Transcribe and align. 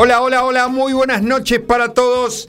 Hola, 0.00 0.22
hola, 0.22 0.44
hola, 0.44 0.68
muy 0.68 0.92
buenas 0.92 1.22
noches 1.22 1.58
para 1.58 1.92
todos. 1.92 2.48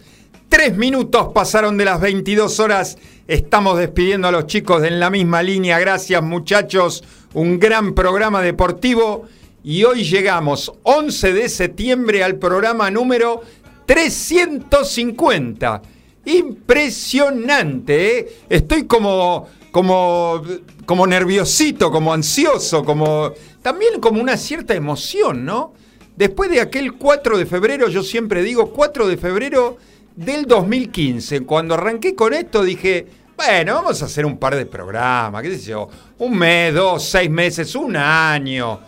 Tres 0.49 0.77
minutos 0.77 1.29
pasaron 1.33 1.79
de 1.79 1.85
las 1.85 1.99
22 1.99 2.59
horas. 2.59 2.99
Estamos 3.27 3.79
despidiendo 3.79 4.27
a 4.27 4.31
los 4.31 4.45
chicos 4.45 4.83
en 4.83 4.99
la 4.99 5.09
misma 5.09 5.41
línea. 5.41 5.79
Gracias 5.79 6.21
muchachos. 6.21 7.03
Un 7.33 7.57
gran 7.57 7.95
programa 7.95 8.43
deportivo. 8.43 9.25
Y 9.63 9.83
hoy 9.83 10.03
llegamos 10.03 10.71
11 10.83 11.33
de 11.33 11.49
septiembre 11.49 12.23
al 12.23 12.35
programa 12.35 12.91
número 12.91 13.41
350. 13.87 15.81
Impresionante, 16.25 18.19
¿eh? 18.19 18.27
Estoy 18.47 18.85
como, 18.85 19.47
como, 19.71 20.43
como 20.85 21.07
nerviosito, 21.07 21.89
como 21.89 22.13
ansioso, 22.13 22.85
como 22.85 23.31
también 23.63 23.99
como 23.99 24.21
una 24.21 24.37
cierta 24.37 24.75
emoción, 24.75 25.45
¿no? 25.45 25.73
Después 26.19 26.49
de 26.49 26.59
aquel 26.59 26.95
4 26.95 27.37
de 27.37 27.45
febrero, 27.45 27.87
yo 27.87 28.03
siempre 28.03 28.43
digo 28.43 28.73
4 28.73 29.07
de 29.07 29.15
febrero 29.15 29.77
del 30.17 30.45
2015, 30.47 31.45
cuando 31.45 31.75
arranqué 31.75 32.13
con 32.13 32.33
esto 32.33 32.61
dije, 32.61 33.07
bueno, 33.37 33.75
vamos 33.75 34.01
a 34.01 34.05
hacer 34.05 34.25
un 34.25 34.37
par 34.37 34.57
de 34.57 34.65
programas, 34.65 35.41
qué 35.41 35.57
sé 35.57 35.69
yo, 35.69 35.87
un 36.17 36.37
mes, 36.37 36.73
dos, 36.73 37.05
seis 37.05 37.29
meses, 37.29 37.73
un 37.73 37.95
año. 37.95 38.81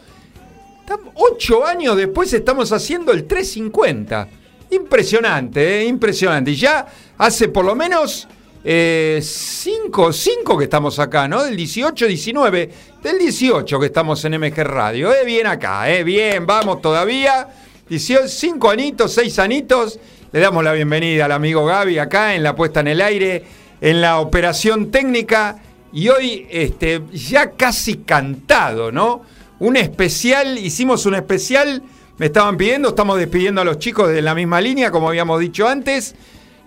Ocho 1.15 1.65
años 1.65 1.95
después 1.95 2.33
estamos 2.33 2.69
haciendo 2.73 3.13
el 3.13 3.23
350. 3.23 4.27
Impresionante, 4.71 5.79
¿eh? 5.79 5.85
impresionante. 5.85 6.51
Y 6.51 6.55
ya 6.57 6.85
hace 7.17 7.47
por 7.47 7.63
lo 7.63 7.75
menos 7.75 8.27
eh, 8.63 9.19
cinco, 9.23 10.13
cinco 10.13 10.57
que 10.57 10.65
estamos 10.65 10.99
acá, 10.99 11.27
¿no? 11.27 11.43
Del 11.43 11.55
18, 11.55 12.07
19, 12.07 12.69
del 13.01 13.19
18 13.19 13.79
que 13.79 13.85
estamos 13.85 14.23
en 14.25 14.39
MG 14.39 14.63
Radio. 14.63 15.11
¿eh? 15.11 15.25
Bien 15.25 15.47
acá, 15.47 15.91
¿eh? 15.91 16.03
Bien, 16.03 16.45
vamos 16.45 16.81
todavía. 16.81 17.47
18, 17.89 18.27
cinco 18.27 18.69
anitos, 18.69 19.13
seis 19.13 19.37
anitos. 19.39 19.99
Le 20.31 20.39
damos 20.39 20.63
la 20.63 20.73
bienvenida 20.73 21.25
al 21.25 21.31
amigo 21.31 21.65
Gaby 21.65 21.97
acá 21.97 22.35
en 22.35 22.43
la 22.43 22.55
puesta 22.55 22.79
en 22.79 22.87
el 22.87 23.01
aire, 23.01 23.43
en 23.81 24.01
la 24.01 24.19
operación 24.19 24.91
técnica. 24.91 25.57
Y 25.91 26.07
hoy 26.09 26.47
este, 26.49 27.01
ya 27.11 27.51
casi 27.51 27.97
cantado, 27.97 28.91
¿no? 28.91 29.23
Un 29.59 29.75
especial, 29.75 30.57
hicimos 30.57 31.05
un 31.05 31.15
especial 31.15 31.83
me 32.21 32.27
estaban 32.27 32.55
pidiendo, 32.55 32.89
estamos 32.89 33.17
despidiendo 33.17 33.61
a 33.61 33.63
los 33.63 33.79
chicos 33.79 34.09
de 34.09 34.21
la 34.21 34.35
misma 34.35 34.61
línea, 34.61 34.91
como 34.91 35.09
habíamos 35.09 35.39
dicho 35.39 35.67
antes. 35.67 36.13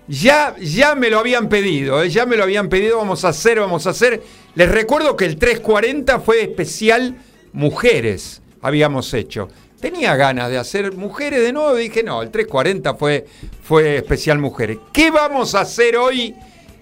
Ya, 0.07 0.55
ya 0.61 0.95
me 0.95 1.09
lo 1.09 1.19
habían 1.19 1.49
pedido, 1.49 2.03
¿eh? 2.03 2.11
ya 2.11 2.27
me 2.27 2.37
lo 2.37 2.43
habían 2.43 2.69
pedido, 2.69 2.99
vamos 2.99 3.25
a 3.25 3.29
hacer, 3.29 3.59
vamos 3.59 3.87
a 3.87 3.91
hacer. 3.91 4.23
Les 4.55 4.71
recuerdo 4.71 5.17
que 5.17 5.25
el 5.25 5.39
340 5.39 6.21
fue 6.21 6.43
especial 6.43 7.17
mujeres, 7.53 8.43
habíamos 8.61 9.15
hecho. 9.15 9.49
Tenía 9.81 10.15
ganas 10.17 10.51
de 10.51 10.59
hacer 10.59 10.93
mujeres 10.93 11.41
de 11.41 11.53
nuevo, 11.53 11.75
dije, 11.75 12.03
no, 12.03 12.23
el 12.23 12.31
340 12.31 12.95
fue, 12.95 13.27
fue 13.63 13.97
especial 13.97 14.39
mujeres. 14.39 14.79
¿Qué 14.93 15.11
vamos 15.11 15.55
a 15.55 15.61
hacer 15.61 15.97
hoy 15.97 16.35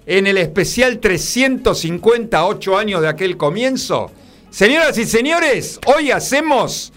en 0.05 0.27
el 0.27 0.37
especial 0.37 0.99
358 0.99 2.77
años 2.77 3.01
de 3.01 3.07
aquel 3.07 3.37
comienzo? 3.37 4.11
Señoras 4.49 4.97
y 4.97 5.05
señores, 5.05 5.79
hoy 5.85 6.11
hacemos 6.11 6.91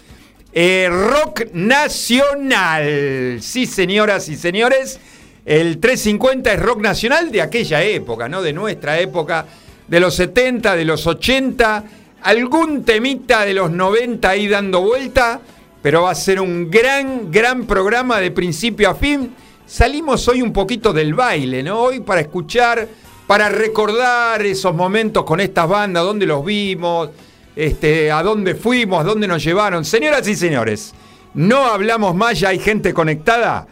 eh, 0.53 0.89
rock 0.89 1.53
nacional. 1.53 3.39
Sí, 3.41 3.65
señoras 3.65 4.29
y 4.29 4.35
señores, 4.35 4.99
el 5.47 5.79
350 5.79 6.51
es 6.51 6.59
rock 6.59 6.81
nacional 6.81 7.31
de 7.31 7.41
aquella 7.41 7.81
época, 7.81 8.27
¿no? 8.27 8.41
De 8.41 8.51
nuestra 8.51 8.99
época, 8.99 9.45
de 9.87 9.99
los 10.01 10.13
70, 10.13 10.75
de 10.75 10.83
los 10.83 11.07
80, 11.07 11.85
algún 12.23 12.83
temita 12.83 13.45
de 13.45 13.53
los 13.53 13.71
90 13.71 14.29
ahí 14.29 14.49
dando 14.49 14.81
vuelta, 14.81 15.39
pero 15.81 16.01
va 16.01 16.11
a 16.11 16.15
ser 16.15 16.41
un 16.41 16.69
gran, 16.69 17.31
gran 17.31 17.65
programa 17.65 18.19
de 18.19 18.31
principio 18.31 18.89
a 18.89 18.95
fin. 18.95 19.33
Salimos 19.65 20.27
hoy 20.27 20.41
un 20.41 20.51
poquito 20.51 20.91
del 20.91 21.13
baile, 21.13 21.63
¿no? 21.63 21.79
Hoy 21.79 22.01
para 22.01 22.19
escuchar, 22.19 22.85
para 23.25 23.47
recordar 23.47 24.45
esos 24.45 24.75
momentos 24.75 25.23
con 25.23 25.39
estas 25.39 25.69
bandas, 25.69 26.03
donde 26.03 26.25
los 26.25 26.43
vimos, 26.43 27.09
este, 27.55 28.11
a 28.11 28.21
dónde 28.21 28.53
fuimos, 28.53 29.05
dónde 29.05 29.29
nos 29.29 29.41
llevaron. 29.41 29.85
Señoras 29.85 30.27
y 30.27 30.35
señores, 30.35 30.93
no 31.35 31.63
hablamos 31.67 32.13
más, 32.15 32.37
ya 32.37 32.49
hay 32.49 32.59
gente 32.59 32.93
conectada. 32.93 33.65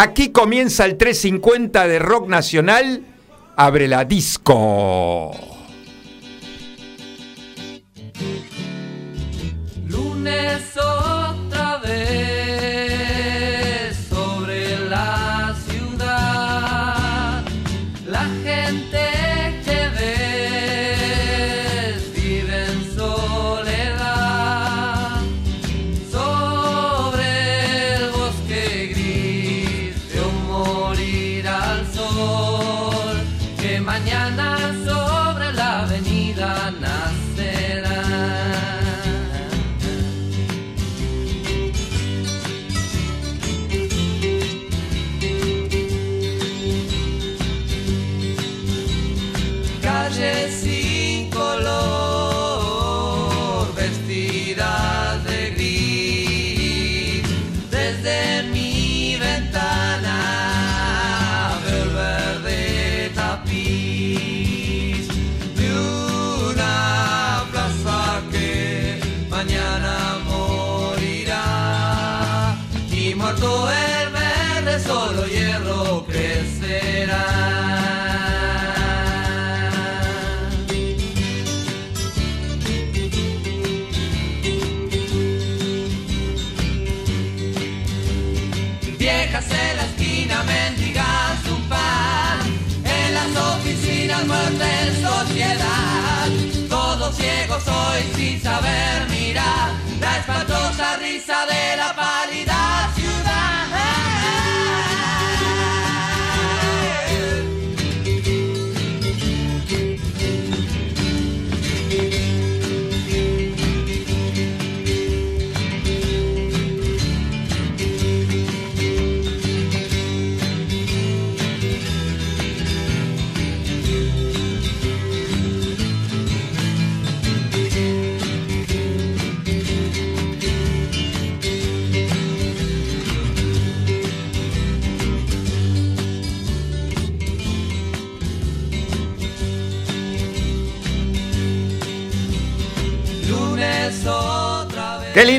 Aquí 0.00 0.30
comienza 0.30 0.84
el 0.84 0.96
350 0.96 1.88
de 1.88 1.98
Rock 1.98 2.28
Nacional. 2.28 3.04
Abre 3.56 3.88
la 3.88 4.04
disco. 4.04 5.32
Lunes 9.88 10.77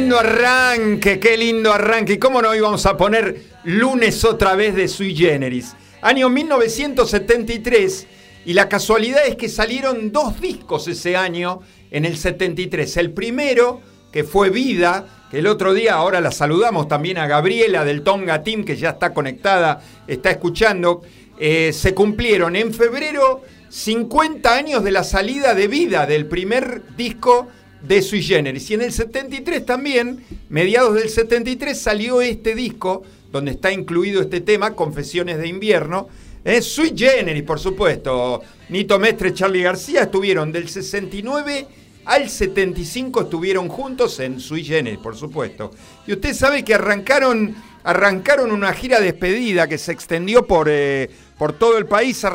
lindo 0.10 0.28
arranque, 0.28 1.20
qué 1.20 1.38
lindo 1.38 1.72
arranque. 1.72 2.14
¿Y 2.14 2.18
cómo 2.18 2.42
no 2.42 2.56
íbamos 2.56 2.84
a 2.88 2.98
poner 2.98 3.44
lunes 3.64 4.26
otra 4.26 4.56
vez 4.56 4.74
de 4.74 4.88
Sui 4.88 5.16
Generis? 5.16 5.76
Año 6.02 6.30
1973, 6.30 8.08
y 8.44 8.54
la 8.54 8.68
casualidad 8.68 9.28
es 9.28 9.36
que 9.36 9.48
salieron 9.48 10.12
dos 10.12 10.42
discos 10.42 10.88
ese 10.88 11.16
año, 11.16 11.60
en 11.92 12.06
el 12.06 12.18
73. 12.18 12.98
El 12.98 13.12
primero, 13.12 13.82
que 14.12 14.24
fue 14.24 14.50
Vida, 14.50 15.28
que 15.30 15.40
el 15.40 15.48
otro 15.48 15.76
día, 15.76 15.94
ahora 15.94 16.22
la 16.22 16.32
saludamos 16.32 16.88
también 16.88 17.20
a 17.20 17.28
Gabriela 17.28 17.86
del 17.86 18.02
Tonga 18.02 18.42
Team, 18.42 18.64
que 18.64 18.78
ya 18.78 18.90
está 18.90 19.14
conectada, 19.14 19.80
está 20.08 20.32
escuchando, 20.32 21.04
eh, 21.38 21.72
se 21.72 21.94
cumplieron 21.94 22.56
en 22.56 22.74
febrero 22.74 23.44
50 23.70 24.56
años 24.56 24.84
de 24.84 24.92
la 24.92 25.04
salida 25.04 25.54
de 25.54 25.68
Vida 25.68 26.08
del 26.08 26.26
primer 26.26 26.96
disco 26.96 27.50
de 27.82 28.02
Sui 28.02 28.22
Generis. 28.22 28.70
Y 28.70 28.74
en 28.76 28.82
el 28.82 28.92
73 28.92 29.66
también, 29.66 30.24
mediados 30.50 30.96
del 30.96 31.10
73, 31.10 31.80
salió 31.80 32.22
este 32.22 32.56
disco, 32.56 33.04
donde 33.32 33.52
está 33.52 33.72
incluido 33.72 34.22
este 34.22 34.42
tema, 34.42 34.76
Confesiones 34.76 35.38
de 35.38 35.48
Invierno. 35.48 36.10
Eh, 36.44 36.62
Sui 36.62 36.94
Generis, 36.96 37.44
por 37.44 37.60
supuesto. 37.60 38.42
Nito 38.70 39.00
Mestre, 39.00 39.34
Charlie 39.34 39.64
García 39.64 40.04
estuvieron 40.04 40.52
del 40.52 40.70
69 40.70 41.68
al 42.10 42.28
75 42.28 43.22
estuvieron 43.22 43.68
juntos 43.68 44.20
en 44.20 44.40
Sui 44.40 44.64
Generis, 44.64 44.98
por 44.98 45.16
supuesto. 45.16 45.70
Y 46.08 46.14
usted 46.14 46.34
sabe 46.34 46.64
que 46.64 46.74
arrancaron, 46.74 47.56
arrancaron 47.84 48.52
una 48.52 48.74
gira 48.74 49.00
despedida 49.00 49.68
que 49.68 49.78
se 49.78 49.92
extendió 49.92 50.48
por, 50.48 50.70
eh, 50.72 51.08
por 51.38 51.54
todo 51.54 51.78
el 51.78 51.86
país. 51.86 52.26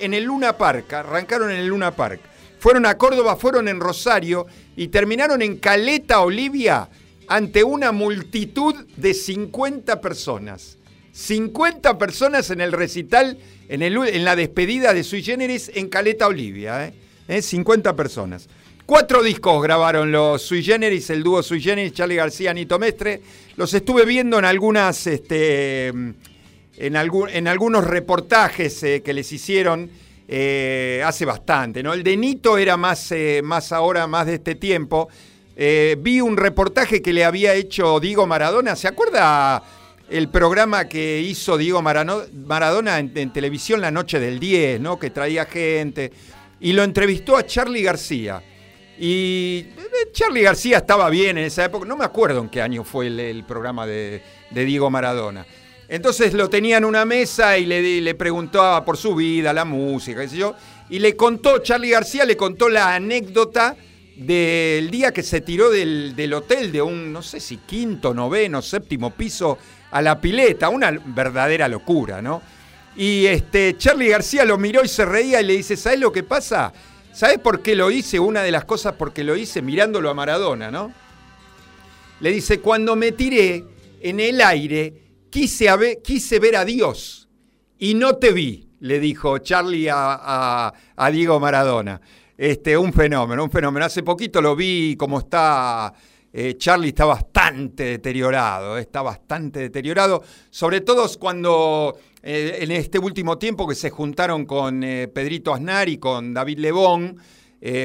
En 0.00 0.14
el 0.14 0.24
Luna 0.24 0.56
Park, 0.56 0.94
arrancaron 0.94 1.50
en 1.50 1.58
el 1.58 1.66
Luna 1.66 1.90
Park. 1.90 2.20
Fueron 2.58 2.86
a 2.86 2.98
Córdoba, 2.98 3.36
fueron 3.36 3.68
en 3.68 3.80
Rosario 3.80 4.46
y 4.76 4.88
terminaron 4.88 5.42
en 5.42 5.58
Caleta, 5.58 6.20
Olivia, 6.20 6.88
ante 7.28 7.62
una 7.62 7.92
multitud 7.92 8.74
de 8.96 9.14
50 9.14 10.00
personas. 10.00 10.78
50 11.12 11.98
personas 11.98 12.50
en 12.50 12.60
el 12.60 12.72
recital, 12.72 13.38
en, 13.68 13.82
el, 13.82 13.96
en 13.96 14.24
la 14.24 14.36
despedida 14.36 14.94
de 14.94 15.04
Sui 15.04 15.22
Generis 15.22 15.70
en 15.74 15.88
Caleta, 15.88 16.26
Olivia. 16.26 16.86
¿eh? 16.86 16.94
¿Eh? 17.28 17.42
50 17.42 17.94
personas. 17.94 18.48
Cuatro 18.86 19.22
discos 19.22 19.62
grabaron 19.62 20.10
los 20.10 20.40
Sui 20.42 20.62
Generis, 20.62 21.10
el 21.10 21.22
dúo 21.22 21.42
Sui 21.42 21.60
Generis, 21.60 21.92
Charlie 21.92 22.16
García, 22.16 22.54
Nito 22.54 22.78
Mestre. 22.78 23.20
Los 23.56 23.74
estuve 23.74 24.04
viendo 24.04 24.38
en 24.38 24.46
algunas, 24.46 25.06
este, 25.06 25.88
en, 25.88 26.16
en 26.78 27.48
algunos 27.48 27.84
reportajes 27.84 28.82
eh, 28.82 29.02
que 29.04 29.12
les 29.12 29.30
hicieron 29.32 29.90
eh, 30.30 31.02
hace 31.04 31.24
bastante. 31.24 31.82
¿no? 31.82 31.94
El 31.94 32.02
de 32.02 32.16
Nito 32.16 32.58
era 32.58 32.76
más, 32.76 33.10
eh, 33.12 33.40
más 33.42 33.72
ahora, 33.72 34.06
más 34.06 34.26
de 34.26 34.34
este 34.34 34.54
tiempo. 34.56 35.08
Eh, 35.56 35.96
vi 35.98 36.20
un 36.20 36.36
reportaje 36.36 37.00
que 37.00 37.14
le 37.14 37.24
había 37.24 37.54
hecho 37.54 37.98
Diego 37.98 38.26
Maradona. 38.26 38.76
¿Se 38.76 38.86
acuerda 38.86 39.62
el 40.10 40.28
programa 40.28 40.86
que 40.86 41.20
hizo 41.20 41.56
Diego 41.56 41.82
Maradona 41.82 42.98
en, 42.98 43.32
televisión 43.32 43.80
la 43.80 43.90
noche 43.90 44.20
del 44.20 44.38
10, 44.38 44.80
¿no? 44.80 44.98
que 44.98 45.10
traía 45.10 45.46
gente? 45.46 46.12
Y 46.60 46.74
lo 46.74 46.84
entrevistó 46.84 47.36
a 47.36 47.46
Charlie 47.46 47.82
García. 47.82 48.42
Y 48.98 49.66
Charlie 50.12 50.42
García 50.42 50.78
estaba 50.78 51.08
bien 51.08 51.38
en 51.38 51.44
esa 51.44 51.64
época, 51.64 51.86
no 51.86 51.96
me 51.96 52.04
acuerdo 52.04 52.40
en 52.40 52.48
qué 52.48 52.60
año 52.60 52.84
fue 52.84 53.06
el, 53.06 53.44
programa 53.44 53.86
de, 53.86 54.22
Diego 54.50 54.90
Maradona. 54.90 55.46
Entonces 55.88 56.34
lo 56.34 56.50
tenía 56.50 56.76
en 56.76 56.84
una 56.84 57.06
mesa 57.06 57.56
y 57.56 57.64
le, 57.64 58.14
preguntaba 58.14 58.84
por 58.84 58.98
su 58.98 59.14
vida, 59.14 59.54
la 59.54 59.64
música, 59.64 60.20
qué 60.20 60.28
sé 60.28 60.36
yo, 60.36 60.54
y 60.90 60.98
le 60.98 61.16
contó, 61.16 61.58
Charlie 61.60 61.90
García 61.90 62.26
le 62.26 62.36
contó 62.36 62.68
la 62.68 62.94
anécdota 62.94 63.74
del 64.16 64.90
día 64.90 65.12
que 65.12 65.22
se 65.22 65.40
tiró 65.40 65.70
del, 65.70 66.14
del 66.14 66.34
hotel 66.34 66.72
de 66.72 66.82
un, 66.82 67.12
no 67.12 67.22
sé 67.22 67.40
si 67.40 67.56
quinto, 67.58 68.12
noveno, 68.12 68.60
séptimo 68.60 69.12
piso 69.12 69.56
a 69.90 70.02
la 70.02 70.20
pileta, 70.20 70.68
una 70.68 70.90
verdadera 70.90 71.68
locura, 71.68 72.20
¿no? 72.20 72.42
Y 72.96 73.26
este, 73.26 73.76
Charlie 73.78 74.08
García 74.08 74.44
lo 74.44 74.58
miró 74.58 74.84
y 74.84 74.88
se 74.88 75.06
reía 75.06 75.40
y 75.40 75.44
le 75.46 75.56
dice, 75.56 75.76
¿sabes 75.76 76.00
lo 76.00 76.12
que 76.12 76.24
pasa? 76.24 76.72
¿Sabes 77.12 77.38
por 77.38 77.62
qué 77.62 77.74
lo 77.74 77.90
hice? 77.90 78.18
Una 78.18 78.42
de 78.42 78.50
las 78.50 78.64
cosas 78.64 78.94
porque 78.98 79.24
lo 79.24 79.36
hice 79.36 79.62
mirándolo 79.62 80.10
a 80.10 80.14
Maradona, 80.14 80.70
¿no? 80.70 80.92
Le 82.20 82.30
dice, 82.30 82.60
cuando 82.60 82.96
me 82.96 83.12
tiré 83.12 83.64
en 84.00 84.20
el 84.20 84.40
aire, 84.40 85.07
quise, 85.30 86.38
ver 86.38 86.56
a 86.56 86.64
Dios 86.64 87.28
y 87.78 87.94
no 87.94 88.16
te 88.16 88.32
vi, 88.32 88.68
le 88.80 89.00
dijo 89.00 89.38
Charlie 89.38 89.88
a, 89.90 90.72
Diego 91.12 91.40
Maradona. 91.40 92.00
Este, 92.36 92.78
un 92.78 92.92
fenómeno, 92.92 93.42
un 93.42 93.50
fenómeno. 93.50 93.84
Hace 93.84 94.04
poquito 94.04 94.40
lo 94.40 94.54
vi 94.54 94.94
como 94.96 95.18
está 95.18 95.92
eh, 96.32 96.56
Charlie 96.58 96.88
está 96.88 97.06
bastante 97.06 97.84
deteriorado, 97.84 98.76
está 98.76 99.00
bastante 99.00 99.60
deteriorado, 99.60 100.22
sobre 100.50 100.82
todo 100.82 101.08
cuando 101.18 101.98
eh, 102.22 102.58
en 102.60 102.70
este 102.70 102.98
último 102.98 103.38
tiempo 103.38 103.66
que 103.66 103.74
se 103.74 103.88
juntaron 103.88 104.44
con 104.44 104.84
eh, 104.84 105.08
Pedrito 105.08 105.54
Aznar 105.54 105.88
y 105.88 105.96
con 105.96 106.34
David 106.34 106.58
Lebón 106.58 107.16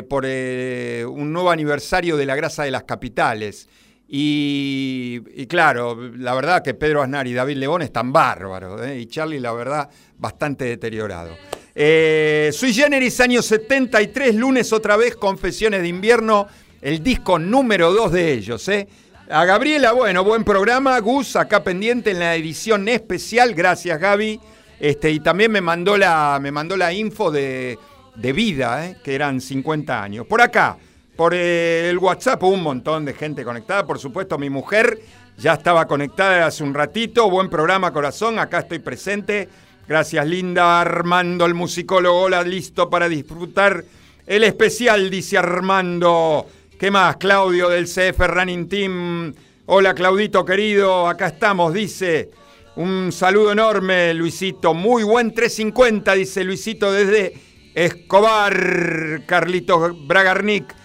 por 0.07 0.23
un 0.23 1.33
nuevo 1.33 1.49
aniversario 1.49 2.15
de 2.15 2.27
la 2.27 2.35
Grasa 2.35 2.63
de 2.63 2.69
las 2.69 2.83
Capitales. 2.83 3.67
Y, 4.15 5.47
claro, 5.47 5.97
la 6.17 6.35
verdad 6.35 6.61
que 6.61 6.75
Pedro 6.75 7.01
Aznar 7.01 7.25
y 7.25 7.33
David 7.33 7.57
Lebón 7.57 7.81
están 7.81 8.13
bárbaros, 8.13 8.79
y 8.95 9.07
Charlie, 9.07 9.39
la 9.39 9.53
verdad, 9.53 9.89
bastante 10.19 10.65
deteriorado. 10.65 11.31
Sui 11.73 12.73
Generis, 12.73 13.19
año 13.21 13.41
73, 13.41 14.35
lunes 14.35 14.71
otra 14.71 14.97
vez, 14.97 15.15
Confesiones 15.15 15.81
de 15.81 15.87
Invierno 15.87 16.47
el 16.83 17.01
disco 17.01 17.39
número 17.39 17.93
2 17.93 18.11
de 18.11 18.33
ellos. 18.33 18.67
¿eh? 18.67 18.87
A 19.29 19.45
Gabriela, 19.45 19.93
bueno, 19.93 20.23
buen 20.23 20.43
programa. 20.43 20.99
Gus, 20.99 21.35
acá 21.35 21.63
pendiente 21.63 22.11
en 22.11 22.19
la 22.19 22.35
edición 22.35 22.87
especial. 22.89 23.55
Gracias, 23.55 23.97
Gaby. 23.99 24.39
Este, 24.79 25.11
y 25.11 25.21
también 25.21 25.51
me 25.51 25.61
mandó 25.61 25.97
la, 25.97 26.39
me 26.41 26.51
mandó 26.51 26.75
la 26.75 26.91
info 26.91 27.31
de, 27.31 27.77
vida, 28.17 28.85
¿eh? 28.85 28.97
que 29.01 29.15
eran 29.15 29.39
50 29.39 30.03
años. 30.03 30.27
Por 30.27 30.41
acá, 30.41 30.77
por 31.15 31.33
el 31.33 31.97
WhatsApp, 31.97 32.43
un 32.43 32.63
montón 32.63 33.05
de 33.05 33.13
gente 33.13 33.43
conectada. 33.43 33.85
Por 33.85 33.99
supuesto, 33.99 34.37
mi 34.37 34.49
mujer 34.49 34.99
ya 35.37 35.53
estaba 35.53 35.85
conectada 35.87 36.45
hace 36.45 36.63
un 36.63 36.73
ratito. 36.73 37.29
Buen 37.29 37.49
programa, 37.49 37.91
corazón. 37.91 38.39
Acá 38.39 38.59
estoy 38.59 38.79
presente. 38.79 39.49
Gracias, 39.87 40.25
Linda. 40.25 40.81
Armando, 40.81 41.45
el 41.45 41.53
musicólogo. 41.53 42.21
Hola, 42.21 42.43
listo 42.43 42.89
para 42.89 43.09
disfrutar 43.09 43.83
el 44.25 44.43
especial, 44.43 45.09
dice 45.09 45.37
Armando. 45.37 46.47
¿Qué 46.79 46.89
más? 46.89 47.17
Claudio 47.17 47.69
del 47.69 47.85
CF 47.85 48.19
Running 48.19 48.67
Team. 48.67 49.33
Hola 49.65 49.93
Claudito 49.93 50.43
querido, 50.43 51.07
acá 51.07 51.27
estamos, 51.27 51.73
dice. 51.73 52.29
Un 52.75 53.11
saludo 53.11 53.53
enorme, 53.53 54.13
Luisito. 54.13 54.73
Muy 54.73 55.03
buen 55.03 55.33
350, 55.33 56.13
dice 56.15 56.43
Luisito 56.43 56.91
desde 56.91 57.33
Escobar, 57.73 59.21
Carlitos 59.25 60.07
Bragarnik. 60.07 60.82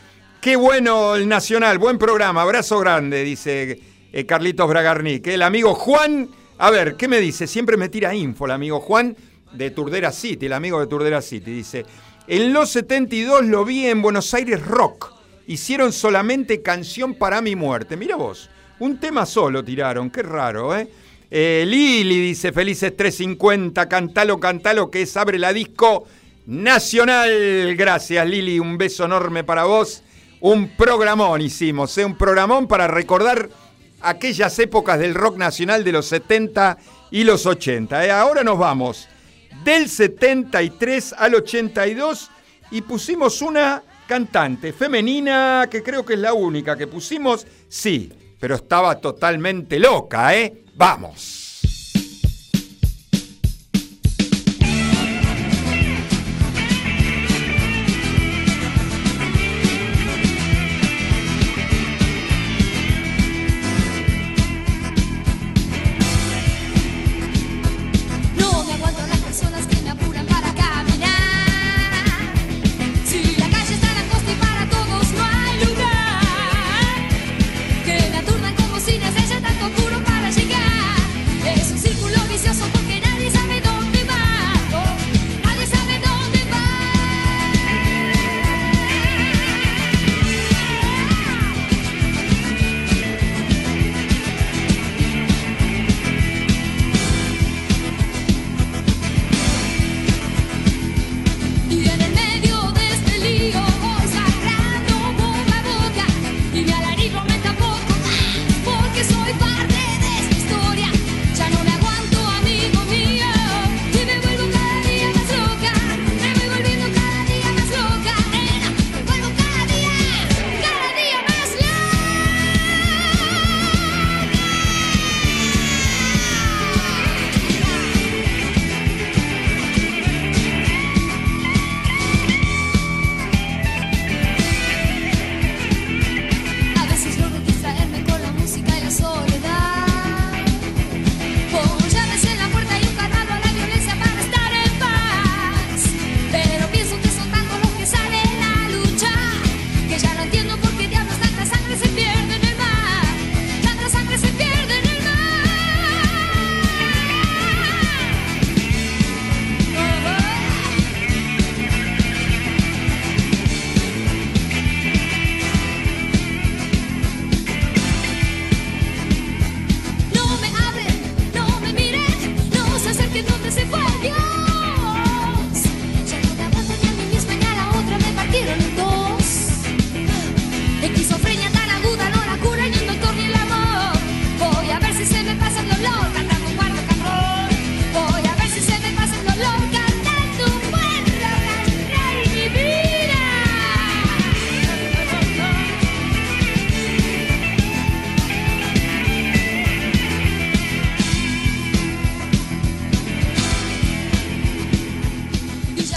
Qué 0.49 0.57
bueno 0.57 1.15
el 1.15 1.29
Nacional, 1.29 1.77
buen 1.77 1.99
programa, 1.99 2.41
abrazo 2.41 2.79
grande, 2.79 3.23
dice 3.23 3.79
eh, 4.11 4.25
Carlitos 4.25 4.67
Bragarnik. 4.67 5.27
El 5.27 5.43
amigo 5.43 5.75
Juan, 5.75 6.27
a 6.57 6.71
ver, 6.71 6.97
¿qué 6.97 7.07
me 7.07 7.21
dice? 7.21 7.47
Siempre 7.47 7.77
me 7.77 7.91
tira 7.91 8.15
info 8.15 8.47
el 8.47 8.53
amigo 8.53 8.81
Juan 8.81 9.15
de 9.53 9.71
Turdera 9.73 10.11
City, 10.11 10.47
el 10.47 10.55
amigo 10.55 10.81
de 10.81 10.87
Turdera 10.87 11.21
City. 11.21 11.51
Dice, 11.51 11.85
en 12.27 12.55
los 12.55 12.71
72 12.71 13.45
lo 13.45 13.63
vi 13.67 13.89
en 13.89 14.01
Buenos 14.01 14.33
Aires 14.33 14.65
Rock 14.67 15.13
hicieron 15.49 15.93
solamente 15.93 16.63
Canción 16.63 17.13
para 17.13 17.43
mi 17.43 17.55
muerte. 17.55 17.99
Mira 17.99 18.17
vos, 18.17 18.49
un 18.79 18.99
tema 18.99 19.27
solo 19.27 19.63
tiraron, 19.63 20.09
qué 20.09 20.23
raro, 20.23 20.75
¿eh? 20.75 20.89
eh 21.31 21.65
Lili 21.67 22.21
dice, 22.21 22.53
felices 22.53 22.97
350, 22.97 23.87
cantalo, 23.87 24.41
cantalo, 24.41 24.91
que 24.91 25.03
es 25.03 25.15
Abre 25.15 25.39
la 25.39 25.53
Disco 25.53 26.07
Nacional. 26.47 27.77
Gracias 27.77 28.27
Lili, 28.27 28.59
un 28.59 28.79
beso 28.79 29.05
enorme 29.05 29.45
para 29.45 29.65
vos. 29.65 30.05
Un 30.41 30.69
programón 30.77 31.41
hicimos, 31.41 31.99
¿eh? 31.99 32.05
un 32.05 32.17
programón 32.17 32.69
para 32.69 32.87
recordar 32.87 33.49
aquellas 34.01 34.57
épocas 34.61 34.99
del 35.01 35.15
rock 35.15 35.37
nacional 35.37 35.83
de 35.83 35.91
los 35.91 36.07
70 36.07 36.79
y 37.11 37.25
los 37.25 37.45
80. 37.45 38.07
¿eh? 38.07 38.13
Ahora 38.13 38.45
nos 38.45 38.57
vamos 38.57 39.09
del 39.65 39.89
73 39.89 41.15
al 41.19 41.35
82 41.35 42.31
y 42.71 42.83
pusimos 42.83 43.43
una 43.43 43.83
cantante 44.07 44.73
femenina, 44.73 45.67
que 45.69 45.83
creo 45.83 46.05
que 46.07 46.15
es 46.15 46.21
la 46.21 46.33
única 46.33 46.77
que 46.77 46.87
pusimos, 46.87 47.47
sí, 47.69 48.13
pero 48.39 48.55
estaba 48.55 48.95
totalmente 49.01 49.79
loca, 49.79 50.35
¿eh? 50.37 50.65
Vamos. 50.77 51.38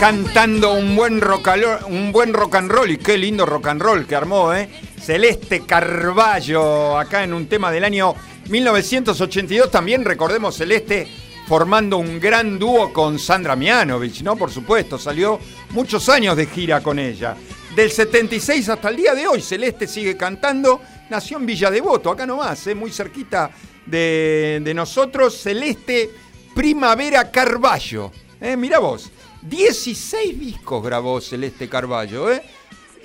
Cantando 0.01 0.73
un 0.73 0.95
buen, 0.95 1.21
rock, 1.21 1.49
un 1.85 2.11
buen 2.11 2.33
rock 2.33 2.55
and 2.55 2.71
roll. 2.71 2.89
Y 2.89 2.97
qué 2.97 3.19
lindo 3.19 3.45
rock 3.45 3.67
and 3.67 3.79
roll 3.79 4.07
que 4.07 4.15
armó, 4.15 4.51
¿eh? 4.51 4.67
Celeste 4.99 5.61
Carballo, 5.61 6.97
acá 6.97 7.23
en 7.23 7.35
un 7.35 7.45
tema 7.45 7.71
del 7.71 7.83
año 7.83 8.15
1982. 8.49 9.69
También 9.69 10.03
recordemos 10.03 10.57
Celeste 10.57 11.07
formando 11.47 11.99
un 11.99 12.19
gran 12.19 12.57
dúo 12.57 12.91
con 12.91 13.19
Sandra 13.19 13.55
Mianovich, 13.55 14.23
¿no? 14.23 14.35
Por 14.35 14.49
supuesto, 14.49 14.97
salió 14.97 15.39
muchos 15.69 16.09
años 16.09 16.35
de 16.35 16.47
gira 16.47 16.81
con 16.81 16.97
ella. 16.97 17.35
Del 17.75 17.91
76 17.91 18.69
hasta 18.69 18.89
el 18.89 18.95
día 18.95 19.13
de 19.13 19.27
hoy, 19.27 19.39
Celeste 19.39 19.85
sigue 19.85 20.17
cantando. 20.17 20.81
Nació 21.11 21.37
en 21.37 21.45
Villa 21.45 21.69
Devoto, 21.69 22.09
acá 22.09 22.25
nomás, 22.25 22.65
¿eh? 22.65 22.73
muy 22.73 22.89
cerquita 22.89 23.51
de, 23.85 24.71
nosotros. 24.73 25.39
Celeste 25.39 26.09
Primavera 26.55 27.29
Carballo. 27.29 28.11
¿eh? 28.41 28.57
Mira 28.57 28.79
vos, 28.79 29.11
16 29.41 30.39
discos 30.39 30.83
grabó 30.83 31.19
Celeste 31.19 31.67
Carballo. 31.67 32.31
¿eh? 32.31 32.41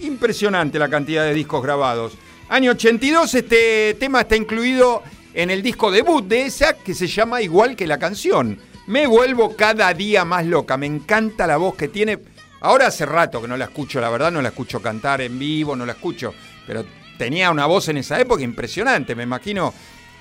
Impresionante 0.00 0.78
la 0.78 0.88
cantidad 0.88 1.24
de 1.24 1.34
discos 1.34 1.62
grabados. 1.62 2.12
Año 2.48 2.72
82, 2.72 3.34
este 3.34 3.94
tema 3.94 4.20
está 4.20 4.36
incluido 4.36 5.02
en 5.34 5.50
el 5.50 5.62
disco 5.62 5.90
debut 5.90 6.24
de 6.26 6.46
esa 6.46 6.74
que 6.74 6.94
se 6.94 7.06
llama 7.06 7.42
igual 7.42 7.74
que 7.74 7.86
la 7.86 7.98
canción. 7.98 8.58
Me 8.86 9.06
vuelvo 9.06 9.56
cada 9.56 9.92
día 9.94 10.24
más 10.24 10.46
loca. 10.46 10.76
Me 10.76 10.86
encanta 10.86 11.46
la 11.46 11.56
voz 11.56 11.74
que 11.74 11.88
tiene. 11.88 12.18
Ahora 12.60 12.86
hace 12.86 13.06
rato 13.06 13.40
que 13.40 13.48
no 13.48 13.56
la 13.56 13.66
escucho, 13.66 14.00
la 14.00 14.10
verdad 14.10 14.30
no 14.30 14.42
la 14.42 14.48
escucho 14.48 14.80
cantar 14.80 15.20
en 15.20 15.38
vivo, 15.38 15.76
no 15.76 15.84
la 15.84 15.92
escucho, 15.92 16.32
pero 16.66 16.84
tenía 17.18 17.50
una 17.50 17.66
voz 17.66 17.88
en 17.88 17.98
esa 17.98 18.18
época 18.18 18.42
impresionante, 18.42 19.14
me 19.14 19.24
imagino 19.24 19.72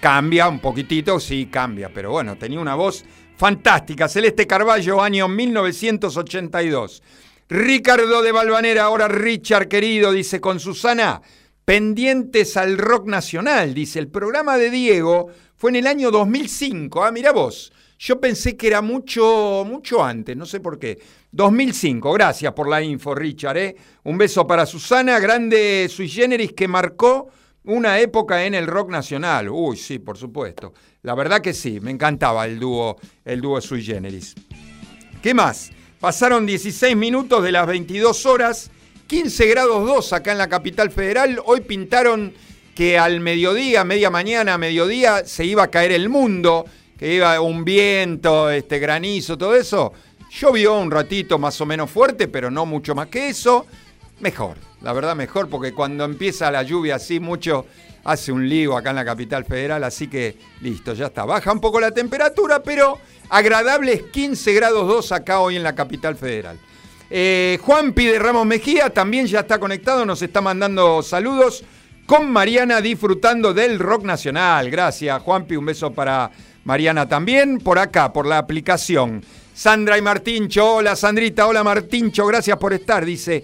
cambia 0.02 0.48
un 0.48 0.60
poquitito, 0.60 1.20
sí 1.20 1.48
cambia, 1.48 1.90
pero 1.94 2.12
bueno, 2.12 2.36
tenía 2.36 2.60
una 2.60 2.76
voz 2.76 3.06
fantástica. 3.38 4.08
Celeste 4.08 4.48
Carballo, 4.48 5.02
año 5.02 5.28
1982. 5.28 7.02
Ricardo 7.48 8.22
de 8.22 8.32
Balvanera, 8.32 8.84
ahora 8.84 9.08
Richard 9.08 9.68
querido, 9.68 10.12
dice 10.12 10.42
con 10.42 10.60
Susana, 10.60 11.22
pendientes 11.64 12.58
al 12.58 12.78
rock 12.78 13.08
nacional, 13.08 13.74
dice, 13.74 14.00
el 14.00 14.08
programa 14.08 14.58
de 14.58 14.72
Diego 14.72 15.28
fue 15.56 15.70
en 15.70 15.76
el 15.76 15.88
año 15.88 16.10
2005, 16.10 17.04
ah, 17.04 17.12
mira 17.12 17.32
vos, 17.32 17.72
yo 18.00 18.20
pensé 18.20 18.58
que 18.58 18.68
era 18.68 18.82
mucho, 18.82 19.64
mucho 19.66 20.04
antes, 20.04 20.36
no 20.36 20.46
sé 20.46 20.60
por 20.60 20.78
qué. 20.78 21.00
2005, 21.32 22.14
gracias 22.14 22.54
por 22.54 22.68
la 22.68 22.82
info, 22.82 23.16
Richard. 23.16 23.58
¿eh? 23.58 23.76
Un 24.04 24.18
beso 24.18 24.46
para 24.46 24.66
Susana, 24.66 25.20
grande 25.20 25.88
sui 25.90 26.10
generis 26.10 26.54
que 26.54 26.68
marcó 26.68 27.30
una 27.64 28.00
época 28.00 28.46
en 28.46 28.54
el 28.54 28.68
rock 28.68 28.90
nacional. 28.90 29.50
Uy, 29.50 29.78
sí, 29.78 30.00
por 30.00 30.18
supuesto. 30.18 30.74
La 31.06 31.14
verdad 31.14 31.40
que 31.40 31.54
sí, 31.54 31.80
me 31.80 31.92
encantaba 31.92 32.48
el 32.48 32.60
dúo, 32.60 32.98
el 33.26 33.40
dúo 33.40 33.62
sui 33.62 33.84
generis. 33.84 34.34
¿Qué 35.22 35.36
más? 35.36 35.70
Pasaron 36.00 36.48
16 36.48 36.98
minutos 36.98 37.44
de 37.44 37.52
las 37.52 37.68
22 37.68 38.26
horas, 38.26 38.72
15 39.06 39.46
grados 39.46 39.86
2 39.86 40.14
acá 40.14 40.32
en 40.32 40.40
la 40.40 40.50
capital 40.50 40.90
federal. 40.90 41.40
Hoy 41.46 41.62
pintaron 41.62 42.34
que 42.74 42.98
al 42.98 43.20
mediodía, 43.20 43.84
media 43.84 44.10
mañana, 44.10 44.58
mediodía, 44.58 45.28
se 45.28 45.46
iba 45.46 45.62
a 45.62 45.68
caer 45.68 45.92
el 45.92 46.10
mundo 46.10 46.66
que 46.98 47.14
iba 47.14 47.40
un 47.40 47.64
viento, 47.64 48.50
este 48.50 48.80
granizo, 48.80 49.38
todo 49.38 49.56
eso. 49.56 49.94
Llovió 50.32 50.80
un 50.80 50.90
ratito 50.90 51.38
más 51.38 51.62
o 51.62 51.68
menos 51.68 51.92
fuerte, 51.92 52.28
pero 52.28 52.50
no 52.50 52.66
mucho 52.66 52.96
más 52.96 53.10
que 53.10 53.30
eso. 53.30 53.68
Mejor, 54.22 54.58
la 54.82 54.92
verdad 54.92 55.16
mejor, 55.16 55.50
porque 55.50 55.72
cuando 55.72 56.04
empieza 56.04 56.50
la 56.50 56.64
lluvia 56.64 56.96
así 56.96 57.20
mucho, 57.20 57.68
hace 58.06 58.32
un 58.32 58.48
lío 58.48 58.78
acá 58.78 58.92
en 58.92 58.96
la 58.96 59.04
capital 59.04 59.44
federal, 59.44 59.84
así 59.84 60.08
que 60.08 60.38
listo, 60.62 60.94
ya 60.94 61.08
está. 61.08 61.26
Baja 61.26 61.52
un 61.52 61.60
poco 61.60 61.80
la 61.80 61.92
temperatura, 61.92 62.64
pero 62.64 63.00
agradables 63.30 64.04
15 64.04 64.54
grados 64.54 64.88
2 64.88 65.12
acá 65.12 65.40
hoy 65.40 65.58
en 65.58 65.64
la 65.64 65.76
capital 65.76 66.16
federal. 66.16 66.58
Eh, 67.10 67.60
Juan 67.62 67.94
Pide 67.94 68.18
Ramos 68.18 68.46
Mejía 68.46 68.90
también 68.92 69.26
ya 69.28 69.42
está 69.42 69.60
conectado, 69.60 70.06
nos 70.06 70.22
está 70.22 70.42
mandando 70.42 71.04
saludos 71.04 71.64
con 72.06 72.32
Mariana 72.32 72.82
disfrutando 72.82 73.54
del 73.54 73.80
rock 73.80 74.04
nacional. 74.04 74.70
Gracias, 74.70 75.22
Juanpi, 75.22 75.56
un 75.56 75.66
beso 75.66 75.92
para 75.92 76.32
Mariana 76.64 77.08
también, 77.08 77.60
por 77.60 77.80
acá, 77.80 78.14
por 78.14 78.28
la 78.28 78.38
aplicación. 78.38 79.24
Sandra 79.54 79.98
y 79.98 80.02
Martincho, 80.02 80.76
hola 80.76 80.96
Sandrita, 80.96 81.48
hola 81.48 81.64
Martincho, 81.64 82.26
gracias 82.28 82.58
por 82.58 82.74
estar. 82.74 83.06
Dice, 83.06 83.44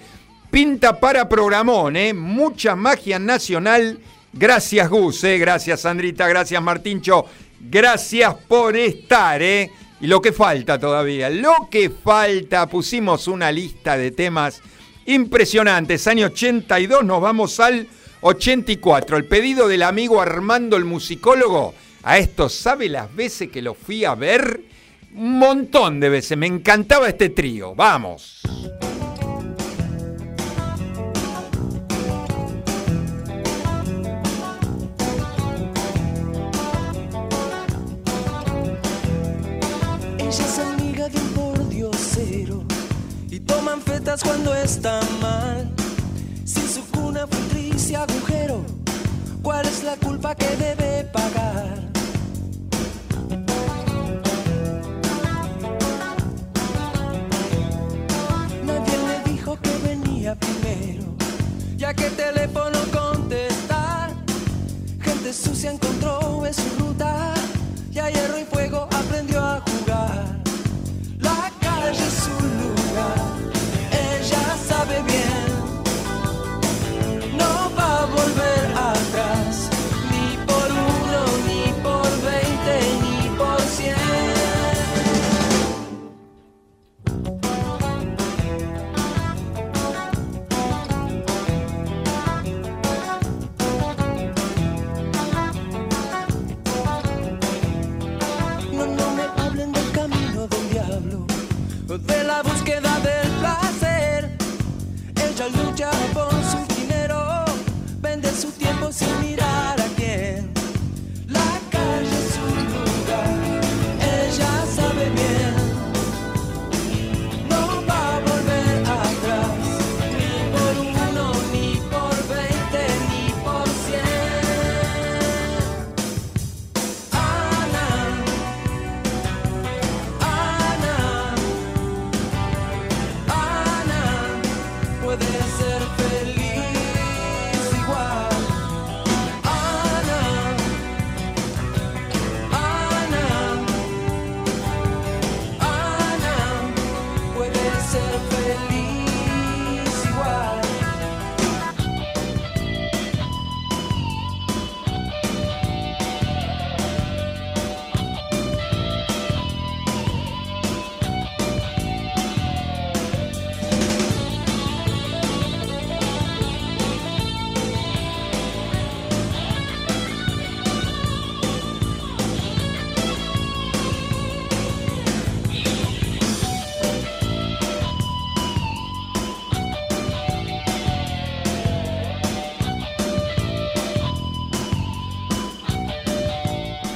pinta 0.51 0.99
para 0.99 1.27
programón, 1.27 1.95
¿eh? 1.95 2.13
mucha 2.13 2.75
magia 2.75 3.17
nacional. 3.17 3.99
Gracias 4.33 4.89
Gus, 4.89 5.23
¿eh? 5.25 5.37
gracias 5.37 5.81
Sandrita, 5.81 6.25
gracias 6.27 6.61
Martincho, 6.63 7.25
gracias 7.59 8.33
por 8.47 8.77
estar. 8.77 9.41
¿eh? 9.41 9.69
Y 9.99 10.07
lo 10.07 10.21
que 10.21 10.31
falta 10.31 10.79
todavía, 10.79 11.29
lo 11.29 11.67
que 11.69 11.89
falta, 11.89 12.67
pusimos 12.67 13.27
una 13.27 13.51
lista 13.51 13.97
de 13.97 14.11
temas 14.11 14.61
impresionantes. 15.05 16.07
Año 16.07 16.27
82 16.27 17.03
nos 17.03 17.21
vamos 17.21 17.59
al 17.59 17.87
84. 18.21 19.17
El 19.17 19.25
pedido 19.25 19.67
del 19.67 19.83
amigo 19.83 20.21
Armando 20.21 20.77
el 20.77 20.85
musicólogo 20.85 21.73
a 22.03 22.17
esto, 22.17 22.47
¿sabe 22.47 22.87
las 22.87 23.13
veces 23.13 23.49
que 23.49 23.61
lo 23.61 23.73
fui 23.73 24.05
a 24.05 24.15
ver? 24.15 24.61
Un 25.13 25.39
montón 25.39 25.99
de 25.99 26.09
veces, 26.09 26.37
me 26.37 26.47
encantaba 26.47 27.09
este 27.09 27.29
trío, 27.29 27.75
vamos. 27.75 28.40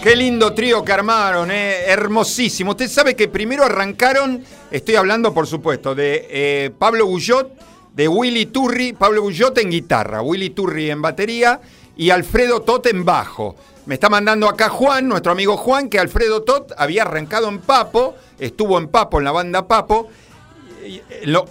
Qué 0.06 0.16
lindo 0.16 0.54
trío 0.54 0.86
que 0.86 0.92
armaron, 0.92 1.50
eh, 1.50 1.86
hermosísimo. 1.88 2.70
Usted 2.70 2.88
sabe 2.90 3.16
que 3.16 3.28
primero 3.28 3.64
arrancaron, 3.64 4.44
estoy 4.70 4.98
hablando 4.98 5.34
por 5.34 5.48
supuesto, 5.48 5.96
de 5.96 6.28
eh, 6.30 6.72
Pablo 6.78 7.08
Gullot, 7.08 7.54
de 7.92 8.08
Willy 8.08 8.46
Turri, 8.46 8.94
Pablo 8.94 9.24
Gullot 9.24 9.58
en 9.58 9.72
guitarra, 9.72 10.22
Willy 10.22 10.52
Turri 10.52 10.92
en 10.92 11.02
batería 11.02 11.60
y 11.98 12.12
Alfredo 12.12 12.62
Tot 12.62 12.86
en 12.86 13.04
bajo. 13.04 13.56
Me 13.88 13.96
está 13.96 14.08
mandando 14.08 14.48
acá 14.48 14.70
Juan, 14.70 15.08
nuestro 15.08 15.32
amigo 15.32 15.58
Juan, 15.58 15.90
que 15.90 15.98
Alfredo 15.98 16.44
Tot 16.44 16.72
había 16.78 17.02
arrancado 17.02 17.50
en 17.50 17.58
Papo, 17.58 18.14
estuvo 18.38 18.78
en 18.78 18.90
Papo, 18.90 19.18
en 19.18 19.24
la 19.24 19.32
banda 19.32 19.68
Papo, 19.68 20.10
eh, 20.84 21.02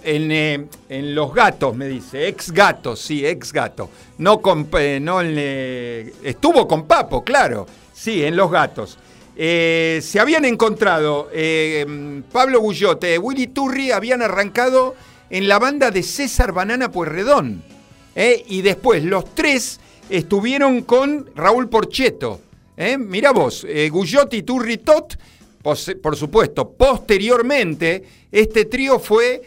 eh, 0.05 0.65
en 0.87 1.13
Los 1.13 1.33
Gatos, 1.33 1.75
me 1.75 1.89
dice, 1.89 2.29
ex 2.29 2.53
gato, 2.53 2.95
sí, 2.95 3.25
ex 3.25 3.51
gato. 3.51 3.89
No 4.19 4.39
con, 4.39 4.69
no 5.01 5.19
estuvo 5.19 6.65
con 6.69 6.87
Papo, 6.87 7.21
claro, 7.21 7.67
sí, 7.95 8.23
en 8.23 8.35
Los 8.35 8.51
Gatos. 8.51 8.97
Eh, 9.37 9.99
se 10.03 10.19
habían 10.19 10.45
encontrado 10.45 11.29
eh, 11.33 12.21
Pablo 12.31 12.59
Gullote, 12.59 13.17
Willy 13.17 13.47
Turri, 13.47 13.91
habían 13.91 14.21
arrancado 14.21 14.95
en 15.29 15.47
la 15.47 15.57
banda 15.59 15.89
de 15.91 16.03
César 16.03 16.51
Banana 16.51 16.91
Pueyrredón. 16.91 17.63
¿eh? 18.15 18.43
Y 18.47 18.61
después 18.61 19.03
los 19.03 19.33
tres 19.33 19.79
estuvieron 20.09 20.83
con 20.83 21.29
Raúl 21.35 21.67
Porcheto. 21.69 22.39
¿eh? 22.77 22.97
Mirá 22.97 23.31
vos, 23.31 23.65
Gullotti, 23.91 24.43
Turri, 24.43 24.77
Tot, 24.77 25.17
por 25.63 26.15
supuesto, 26.15 26.69
posteriormente 26.69 28.03
este 28.31 28.65
trío 28.65 28.99
fue, 28.99 29.41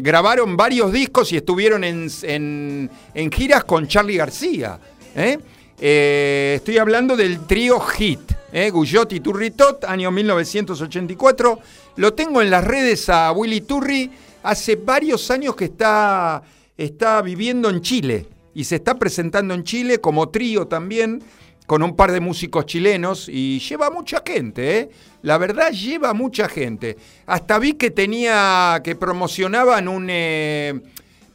grabaron 0.00 0.56
varios 0.56 0.92
discos 0.92 1.32
y 1.32 1.36
estuvieron 1.36 1.82
en, 1.84 2.08
en- 2.22 2.90
en 3.12 3.30
giras 3.32 3.64
con 3.64 3.88
Charlie 3.88 4.16
García. 4.16 4.78
¿eh? 5.16 5.38
Eh, 5.86 6.54
estoy 6.56 6.78
hablando 6.78 7.14
del 7.14 7.40
trío 7.40 7.78
Hit, 7.78 8.32
¿eh? 8.54 8.70
Gullotti, 8.70 9.20
Turri, 9.20 9.50
Tot, 9.50 9.84
año 9.84 10.10
1984. 10.10 11.58
Lo 11.96 12.14
tengo 12.14 12.40
en 12.40 12.48
las 12.48 12.64
redes 12.64 13.10
a 13.10 13.30
Willy 13.32 13.60
Turri. 13.60 14.10
Hace 14.44 14.76
varios 14.76 15.30
años 15.30 15.54
que 15.54 15.66
está, 15.66 16.42
está 16.78 17.20
viviendo 17.20 17.68
en 17.68 17.82
Chile 17.82 18.26
y 18.54 18.64
se 18.64 18.76
está 18.76 18.94
presentando 18.94 19.52
en 19.52 19.62
Chile 19.62 20.00
como 20.00 20.30
trío 20.30 20.66
también 20.66 21.22
con 21.66 21.82
un 21.82 21.94
par 21.94 22.12
de 22.12 22.20
músicos 22.20 22.64
chilenos 22.64 23.28
y 23.28 23.58
lleva 23.58 23.90
mucha 23.90 24.22
gente, 24.24 24.78
¿eh? 24.78 24.90
La 25.20 25.36
verdad 25.36 25.70
lleva 25.70 26.14
mucha 26.14 26.48
gente. 26.48 26.96
Hasta 27.26 27.58
vi 27.58 27.74
que 27.74 27.90
tenía, 27.90 28.80
que 28.82 28.96
promocionaban 28.96 29.88
un... 29.88 30.06
eh, 30.08 30.80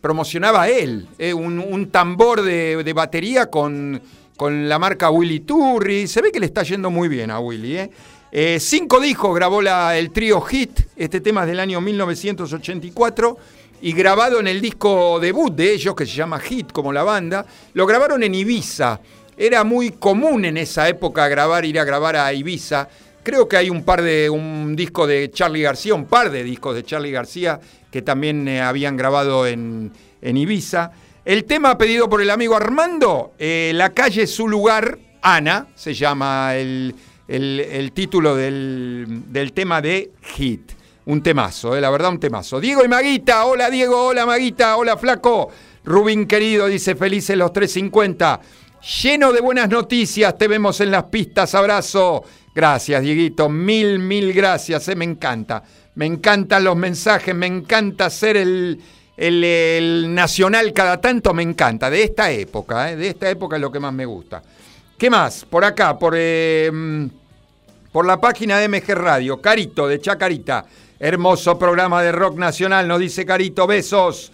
promocionaba 0.01 0.69
él, 0.69 1.07
un, 1.35 1.89
tambor 1.91 2.41
de 2.41 2.93
batería 2.95 3.47
con, 3.47 4.01
con 4.39 4.69
la 4.69 4.79
marca 4.79 5.09
Willy 5.09 5.41
Turri. 5.41 6.07
Se 6.07 6.21
ve 6.21 6.31
que 6.31 6.39
le 6.39 6.45
está 6.45 6.63
yendo 6.63 6.89
muy 6.89 7.09
bien 7.09 7.29
a 7.29 7.41
Willy. 7.41 7.75
¿eh? 7.75 7.89
Eh, 8.31 8.57
cinco 8.61 9.01
discos 9.01 9.35
grabó 9.35 9.61
la- 9.61 9.97
el 9.97 10.11
trío 10.11 10.39
Hit, 10.39 10.79
este 10.95 11.19
tema 11.19 11.41
es 11.41 11.47
del 11.47 11.59
año 11.59 11.81
1984, 11.81 13.37
y 13.81 13.91
grabado 13.91 14.39
en 14.39 14.47
el 14.47 14.61
disco 14.61 15.19
debut 15.19 15.53
de 15.53 15.73
ellos, 15.73 15.93
que 15.93 16.05
se 16.05 16.13
llama 16.13 16.39
Hit, 16.39 16.71
como 16.71 16.93
la 16.93 17.03
banda, 17.03 17.45
lo 17.73 17.85
grabaron 17.85 18.23
en 18.23 18.33
Ibiza. 18.33 19.01
Era 19.35 19.65
muy 19.65 19.91
común 19.91 20.45
en 20.45 20.55
esa 20.55 20.87
época 20.87 21.27
grabar, 21.27 21.65
ir 21.65 21.77
a 21.77 21.83
grabar 21.83 22.15
a 22.15 22.31
Ibiza. 22.31 22.87
Creo 23.21 23.45
que 23.49 23.57
hay 23.57 23.69
un 23.69 23.83
par 23.83 24.01
de, 24.01 24.29
un 24.29 24.73
disco 24.73 25.05
de 25.05 25.31
Charlie 25.31 25.63
García, 25.63 25.95
un 25.95 26.05
par 26.05 26.31
de 26.31 26.45
discos 26.45 26.75
de 26.75 26.83
Charlie 26.85 27.11
García 27.11 27.59
que 27.91 28.01
también 28.01 28.47
eh, 28.47 28.61
habían 28.61 28.95
grabado 28.95 29.45
en, 29.45 29.91
en 30.21 30.37
Ibiza. 30.37 30.91
El 31.29 31.45
tema 31.45 31.77
pedido 31.77 32.09
por 32.09 32.23
el 32.23 32.31
amigo 32.31 32.55
Armando, 32.55 33.33
eh, 33.37 33.71
La 33.75 33.91
calle 33.91 34.23
es 34.23 34.31
su 34.33 34.47
lugar, 34.47 34.97
Ana, 35.21 35.67
se 35.75 35.93
llama 35.93 36.55
el, 36.55 36.95
el- 37.27 37.59
el 37.59 37.91
título 37.91 38.35
del, 38.35 39.05
del 39.27 39.53
tema 39.53 39.79
de 39.79 40.09
Hit. 40.23 40.71
Un 41.05 41.21
temazo, 41.21 41.75
eh, 41.75 41.81
la 41.81 41.91
verdad, 41.91 42.09
un 42.09 42.19
temazo. 42.19 42.59
Diego 42.59 42.83
y 42.83 42.87
Maguita, 42.87 43.45
hola 43.45 43.69
Diego, 43.69 44.07
hola 44.07 44.25
Maguita, 44.25 44.75
hola 44.75 44.97
Flaco. 44.97 45.51
Rubín 45.83 46.25
querido 46.25 46.65
dice 46.65 46.95
felices 46.95 47.37
los 47.37 47.53
350. 47.53 48.39
Lleno 49.03 49.31
de 49.31 49.39
buenas 49.41 49.69
noticias, 49.69 50.35
te 50.35 50.47
vemos 50.47 50.81
en 50.81 50.89
las 50.89 51.03
pistas, 51.03 51.53
abrazo. 51.53 52.23
Gracias, 52.55 53.03
Dieguito, 53.03 53.49
mil, 53.49 53.99
mil 53.99 54.33
gracias, 54.33 54.87
eh, 54.87 54.95
me 54.95 55.05
encanta. 55.05 55.61
Me 55.93 56.07
encantan 56.07 56.63
los 56.63 56.75
mensajes, 56.75 57.35
me 57.35 57.45
encanta 57.45 58.09
ser 58.09 58.35
el, 58.35 58.81
el- 59.19 60.13
nacional 60.13 60.71
cada 60.73 60.99
tanto, 60.99 61.33
me 61.33 61.43
encanta. 61.43 61.89
De 61.89 62.03
esta 62.03 62.31
época, 62.31 62.91
eh, 62.91 62.95
de 62.95 63.09
esta 63.09 63.29
época 63.29 63.55
es 63.57 63.61
lo 63.61 63.71
que 63.71 63.79
más 63.79 63.93
me 63.93 64.05
gusta. 64.05 64.41
¿Qué 64.97 65.09
más? 65.09 65.45
Por 65.45 65.63
acá, 65.65 65.97
por, 65.97 66.13
eh, 66.17 66.69
mm, 66.71 67.05
por 67.91 68.05
la 68.05 68.19
página 68.19 68.57
de 68.59 68.65
MG 68.67 68.95
Radio, 68.95 69.41
Carito 69.41 69.87
de 69.87 69.99
Chacarita. 69.99 70.65
Hermoso 70.99 71.57
programa 71.57 72.01
de 72.03 72.11
rock 72.11 72.37
nacional, 72.37 72.87
nos 72.87 72.99
dice 72.99 73.25
Carito, 73.25 73.65
besos. 73.67 74.31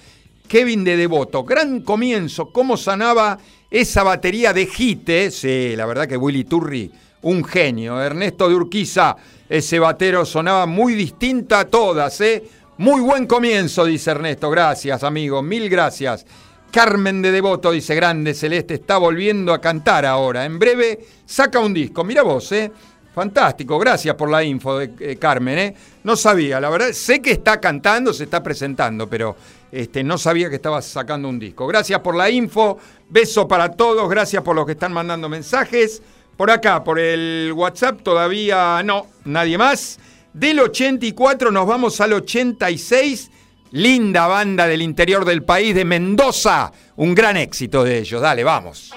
Kevin 0.48 0.84
de 0.84 0.96
Devoto, 0.96 1.44
gran 1.44 1.82
comienzo, 1.82 2.52
cómo 2.52 2.78
sanaba 2.78 3.38
esa 3.72 4.04
batería 4.04 4.54
de 4.54 4.68
hit, 4.68 5.10
eh? 5.10 5.32
Sí, 5.32 5.74
la 5.76 5.88
verdad 5.88 6.08
que 6.08 6.18
Willy 6.18 6.44
Turri, 6.44 6.92
un 7.24 7.44
genio. 7.44 8.00
Ernesto 8.00 8.48
de 8.48 8.54
Urquiza, 8.54 9.16
ese 9.50 9.80
batero 9.80 10.24
sonaba 10.24 10.68
muy 10.68 10.94
distinta 10.94 11.62
a 11.62 11.66
todas, 11.66 12.22
¿eh? 12.22 12.44
Muy 12.78 13.00
buen 13.00 13.26
comienzo, 13.26 13.86
dice 13.86 14.12
Ernesto. 14.12 14.50
Gracias, 14.50 15.02
amigo, 15.06 15.42
mil 15.42 15.70
gracias. 15.70 16.26
Carmen 16.72 17.22
de 17.22 17.32
Devoto 17.32 17.72
dice, 17.72 17.96
grande 17.96 18.34
Celeste, 18.34 18.74
está 18.74 18.98
volviendo 18.98 19.54
a 19.54 19.62
cantar 19.62 20.06
ahora. 20.06 20.44
En 20.44 20.60
breve 20.60 21.00
saca 21.26 21.60
un 21.60 21.74
disco. 21.74 22.04
Mira 22.04 22.22
vos, 22.24 22.52
¿eh? 22.52 22.70
Fantástico, 23.14 23.80
gracias 23.80 24.14
por 24.16 24.30
la 24.30 24.44
info 24.44 24.78
de 24.78 24.92
eh, 25.00 25.16
Carmen, 25.16 25.58
¿eh? 25.58 25.76
No 26.04 26.18
sabía, 26.18 26.60
la 26.60 26.70
verdad, 26.70 26.92
sé 26.92 27.22
que 27.22 27.32
está 27.32 27.62
cantando, 27.62 28.12
se 28.12 28.26
está 28.26 28.44
presentando, 28.44 29.08
pero 29.10 29.38
este, 29.72 30.04
no 30.04 30.18
sabía 30.18 30.50
que 30.50 30.56
estaba 30.56 30.82
sacando 30.82 31.30
un 31.30 31.40
disco. 31.40 31.66
Gracias 31.68 32.02
por 32.02 32.14
la 32.14 32.30
info, 32.30 32.78
beso 33.08 33.48
para 33.48 33.72
todos, 33.72 34.10
gracias 34.10 34.44
por 34.44 34.54
los 34.54 34.66
que 34.66 34.74
están 34.74 34.92
mandando 34.92 35.30
mensajes. 35.30 36.02
Por 36.36 36.52
acá, 36.52 36.84
por 36.84 37.00
el 37.00 37.54
WhatsApp, 37.56 38.02
todavía 38.04 38.84
no, 38.84 39.08
nadie 39.24 39.58
más. 39.58 39.98
Del 40.36 40.60
84 40.60 41.50
nos 41.50 41.66
vamos 41.66 42.02
al 42.02 42.12
86. 42.12 43.32
Linda 43.72 44.28
banda 44.28 44.68
del 44.68 44.82
interior 44.82 45.24
del 45.24 45.44
país 45.44 45.74
de 45.74 45.86
Mendoza. 45.86 46.74
Un 46.98 47.16
gran 47.16 47.38
éxito 47.38 47.86
de 47.86 48.00
ellos. 48.00 48.22
Dale, 48.22 48.44
vamos. 48.44 48.92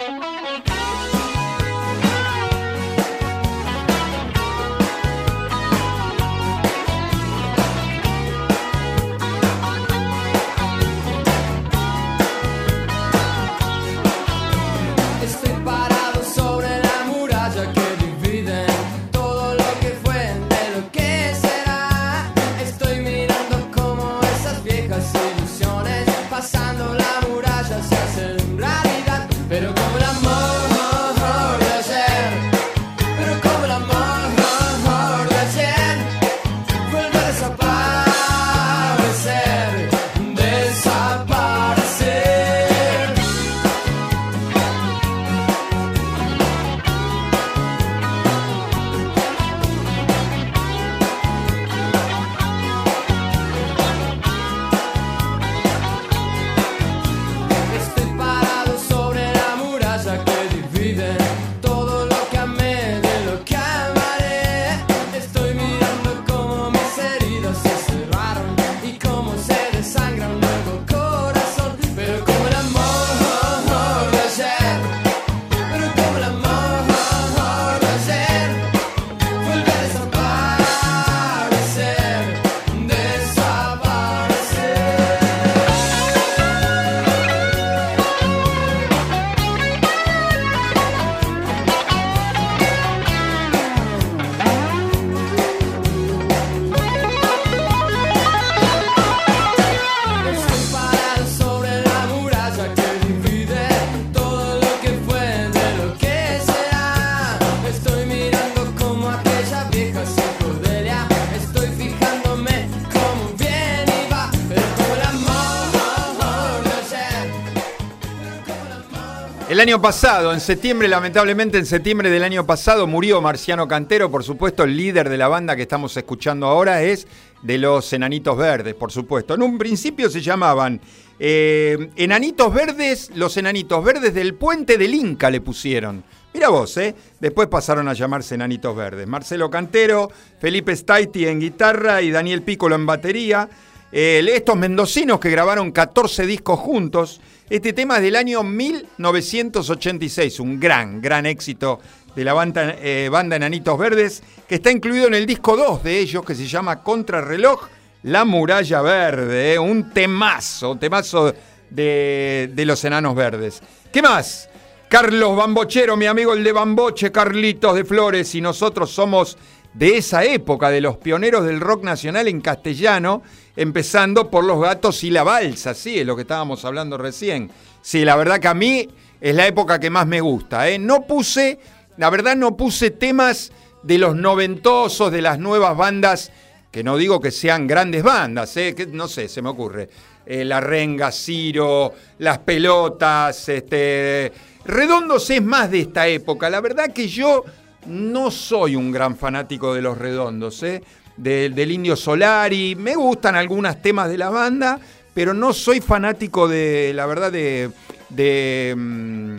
El 119.59 119.63
año 119.63 119.83
pasado, 119.83 120.33
en 120.33 120.39
septiembre, 120.39 120.87
lamentablemente 120.87 121.59
en 121.59 121.67
septiembre 121.67 122.11
del 122.11 122.23
año 122.23 122.47
pasado, 122.47 122.87
murió 122.87 123.21
Marciano 123.21 123.67
Cantero, 123.67 124.09
por 124.09 124.23
supuesto, 124.23 124.63
el 124.63 124.77
líder 124.77 125.09
de 125.09 125.19
la 125.19 125.27
banda 125.27 125.57
que 125.57 125.63
estamos 125.63 125.97
escuchando 125.97 126.47
ahora 126.47 126.81
es 126.85 127.09
de 127.43 127.59
los 127.59 127.93
Enanitos 127.93 128.39
Verdes, 128.39 128.77
por 128.77 128.93
supuesto. 128.93 129.35
En 129.35 129.43
un 129.43 129.59
principio 129.59 130.09
se 130.11 130.21
llamaban 130.21 130.81
eh, 131.19 131.91
Enanitos 131.97 132.55
Verdes, 132.55 133.11
los 133.17 133.37
Enanitos 133.37 133.85
Verdes 133.85 134.15
del 134.15 134.35
Puente 134.35 134.79
del 134.79 134.95
Inca 134.95 135.29
le 135.29 135.41
pusieron. 135.41 136.05
Mira 136.33 136.51
vos, 136.51 136.77
¿eh? 136.77 136.95
Después 137.19 137.49
pasaron 137.49 137.89
a 137.89 137.95
llamarse 137.95 138.37
Enanitos 138.37 138.77
Verdes. 138.77 139.09
Marcelo 139.09 139.51
Cantero, 139.51 140.09
Felipe 140.39 140.77
Staiti 140.77 141.27
en 141.27 141.41
guitarra 141.41 142.01
y 142.01 142.13
Daniel 142.13 142.43
Piccolo 142.43 142.77
en 142.77 142.87
batería. 142.87 143.49
Estos 143.91 144.55
mendocinos 144.55 145.19
que 145.19 145.31
grabaron 145.31 145.73
14 145.73 146.27
discos 146.27 146.61
juntos. 146.61 147.21
Este 147.51 147.73
tema 147.73 147.97
es 147.97 148.03
del 148.03 148.17
año 148.17 148.43
1986, 148.43 150.39
un 150.41 150.61
gran, 150.61 151.01
gran 151.01 151.25
éxito 151.25 151.81
de 152.15 152.23
la 152.23 152.35
banda, 152.35 152.77
eh, 152.79 153.09
banda 153.11 153.37
Enanitos 153.37 153.79
Verdes, 153.79 154.23
que 154.47 154.57
está 154.57 154.71
incluido 154.71 155.07
en 155.07 155.15
el 155.15 155.25
disco 155.25 155.57
2 155.57 155.83
de 155.83 155.99
ellos, 155.99 156.23
que 156.27 156.35
se 156.35 156.47
llama 156.47 156.83
Contrarreloj, 156.83 157.69
La 158.03 158.27
Muralla 158.27 158.83
Verde, 158.83 159.55
eh, 159.55 159.59
un 159.59 159.89
temazo, 159.95 160.77
temazo 160.77 161.33
de, 161.71 162.51
de 162.53 162.67
los 162.67 162.85
Enanos 162.85 163.15
Verdes. 163.15 163.63
¿Qué 163.91 164.03
más? 164.03 164.51
Carlos 164.91 165.35
Bambochero, 165.35 165.97
mi 165.97 166.05
amigo 166.05 166.35
el 166.35 166.45
de 166.45 166.53
Bamboche, 166.53 167.11
Carlitos 167.11 167.75
de 167.75 167.87
Flores, 167.87 168.35
y 168.35 168.43
nosotros 168.43 168.91
somos 168.91 169.39
de 169.75 169.99
esa 169.99 170.25
época, 170.25 170.71
de 170.71 170.81
los 170.81 170.97
pioneros 170.97 171.45
del 171.45 171.61
rock 171.61 171.85
nacional 171.85 172.29
en 172.29 172.41
castellano, 172.41 173.23
empezando 173.57 174.31
por 174.31 174.45
Los 174.45 174.61
Gatos 174.61 175.05
y 175.05 175.11
la 175.11 175.23
Balsa, 175.23 175.75
sí, 175.75 175.99
es 175.99 176.07
lo 176.07 176.17
que 176.17 176.23
estábamos 176.23 176.65
hablando 176.65 176.99
recién. 176.99 177.51
Sí, 177.83 178.05
la 178.05 178.17
verdad 178.17 178.41
que 178.41 178.49
a 178.49 178.55
mí 178.55 178.89
es 179.21 179.35
la 179.35 179.47
época 179.47 179.79
que 179.79 179.91
más 179.91 180.07
me 180.07 180.21
gusta. 180.21 180.69
¿eh? 180.69 180.79
No 180.79 181.07
puse, 181.07 181.59
la 181.97 182.11
verdad 182.11 182.37
no 182.37 182.57
puse 182.57 182.91
temas 182.91 183.53
de 183.83 183.99
los 183.99 184.17
noventosos, 184.17 185.13
de 185.13 185.23
las 185.23 185.39
nuevas 185.39 185.77
bandas, 185.77 186.33
que 186.71 186.83
no 186.83 186.97
digo 186.97 187.21
que 187.21 187.31
sean 187.31 187.67
grandes 187.67 188.03
bandas, 188.03 188.57
¿eh? 188.57 188.75
que, 188.75 188.87
no 188.87 189.09
sé, 189.09 189.29
se 189.29 189.43
me 189.43 189.49
ocurre. 189.49 189.89
Eh, 190.27 190.45
la 190.45 190.61
Renga, 190.61 191.11
Ciro, 191.11 191.95
Las 192.19 192.39
Pelotas, 192.39 193.49
este... 193.49 194.33
Redondos 194.65 195.31
es 195.31 195.43
más 195.43 195.71
de 195.71 195.81
esta 195.81 196.07
época. 196.07 196.51
La 196.51 196.61
verdad 196.61 196.93
que 196.93 197.09
yo 197.09 197.43
no 197.87 198.31
soy 198.31 198.77
un 198.77 198.93
gran 198.93 199.17
fanático 199.17 199.75
de 199.75 199.83
los 199.83 199.97
redondos, 199.99 200.63
¿eh? 200.63 200.83
del 201.17 201.71
Indio 201.71 201.97
Solari. 201.97 202.75
Me 202.77 202.95
gustan 202.95 203.37
algunos 203.37 203.81
temas 203.83 204.09
de 204.09 204.19
la 204.19 204.31
banda, 204.31 204.79
pero 205.15 205.35
no 205.35 205.53
soy 205.53 205.81
fanático 205.81 206.49
de, 206.49 206.93
la 206.95 207.07
verdad, 207.07 207.33
de, 207.33 207.71
de, 208.09 208.75
mm, 208.77 209.39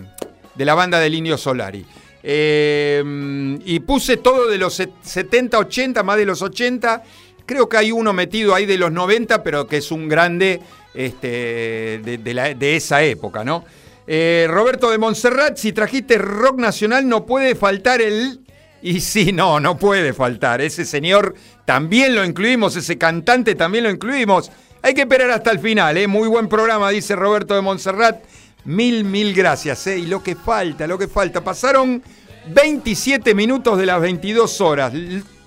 la 0.58 0.74
banda 0.76 1.00
del 1.00 1.16
Indio 1.16 1.38
Solari. 1.38 1.86
Eh, 2.22 3.58
y 3.66 3.80
puse 3.80 4.18
todo 4.18 4.50
de 4.50 4.58
los 4.58 4.74
70, 5.02 5.58
80, 5.58 6.04
más 6.04 6.18
de 6.18 6.26
los 6.26 6.42
80. 6.42 7.04
Creo 7.46 7.70
que 7.70 7.78
hay 7.78 7.92
uno 7.92 8.14
metido 8.14 8.54
ahí 8.54 8.66
de 8.66 8.78
los 8.78 8.92
90, 8.92 9.42
pero 9.42 9.68
que 9.68 9.78
es 9.78 9.92
un 9.92 10.10
grande 10.10 10.60
este, 10.94 12.02
de, 12.04 12.18
de 12.58 12.76
esa 12.76 13.02
época, 13.04 13.44
¿no? 13.44 13.64
Eh, 14.12 14.48
Roberto 14.50 14.90
de 14.90 14.98
Montserrat, 14.98 15.56
si 15.56 15.72
trajiste 15.72 16.18
rock 16.18 16.60
nacional 16.60 17.08
no 17.08 17.28
puede 17.28 17.54
faltar 17.54 18.02
el... 18.02 18.40
Y 18.82 19.02
sí, 19.02 19.32
no, 19.32 19.60
no 19.60 19.78
puede 19.78 20.14
faltar. 20.14 20.62
Ese 20.62 20.84
señor 20.84 21.36
también 21.64 22.16
lo 22.16 22.26
incluimos, 22.26 22.76
ese 22.76 22.98
cantante 22.98 23.54
también 23.54 23.84
lo 23.84 23.92
incluimos. 23.92 24.52
Hay 24.82 24.96
que 24.96 25.02
esperar 25.02 25.30
hasta 25.30 25.52
el 25.52 25.60
final, 25.60 25.96
¿eh? 25.96 26.08
Muy 26.08 26.28
buen 26.28 26.50
programa, 26.50 26.90
dice 26.90 27.16
Roberto 27.16 27.54
de 27.54 27.62
Montserrat. 27.62 28.24
Mil, 28.66 29.04
mil 29.04 29.32
gracias, 29.36 29.86
¿eh? 29.86 30.00
Y 30.00 30.08
lo 30.08 30.24
que 30.24 30.36
falta, 30.36 30.88
lo 30.88 30.98
que 30.98 31.08
falta. 31.08 31.44
Pasaron 31.44 32.02
27 32.48 33.36
minutos 33.36 33.78
de 33.78 33.86
las 33.86 34.02
22 34.02 34.60
horas. 34.60 34.92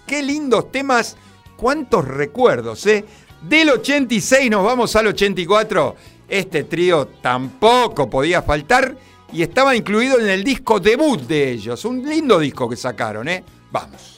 Qué 0.07 0.23
lindos 0.23 0.71
temas, 0.71 1.17
cuántos 1.57 2.07
recuerdos, 2.07 2.87
¿eh? 2.87 3.05
Del 3.43 3.71
86 3.71 4.49
nos 4.53 4.65
vamos 4.65 4.95
al 4.95 5.09
84 5.09 5.97
este 6.33 6.65
trío 6.65 7.07
tampoco 7.21 8.09
podía 8.09 8.41
faltar 8.41 8.97
y 9.33 9.43
estaba 9.43 9.77
incluido 9.77 10.19
en 10.19 10.29
el 10.29 10.43
disco 10.43 10.81
debut 10.81 11.21
de 11.21 11.51
ellos. 11.51 11.85
Un 11.85 12.09
lindo 12.09 12.39
disco 12.39 12.69
que 12.69 12.77
sacaron, 12.77 13.29
¿eh? 13.29 13.45
Vamos. 13.71 14.12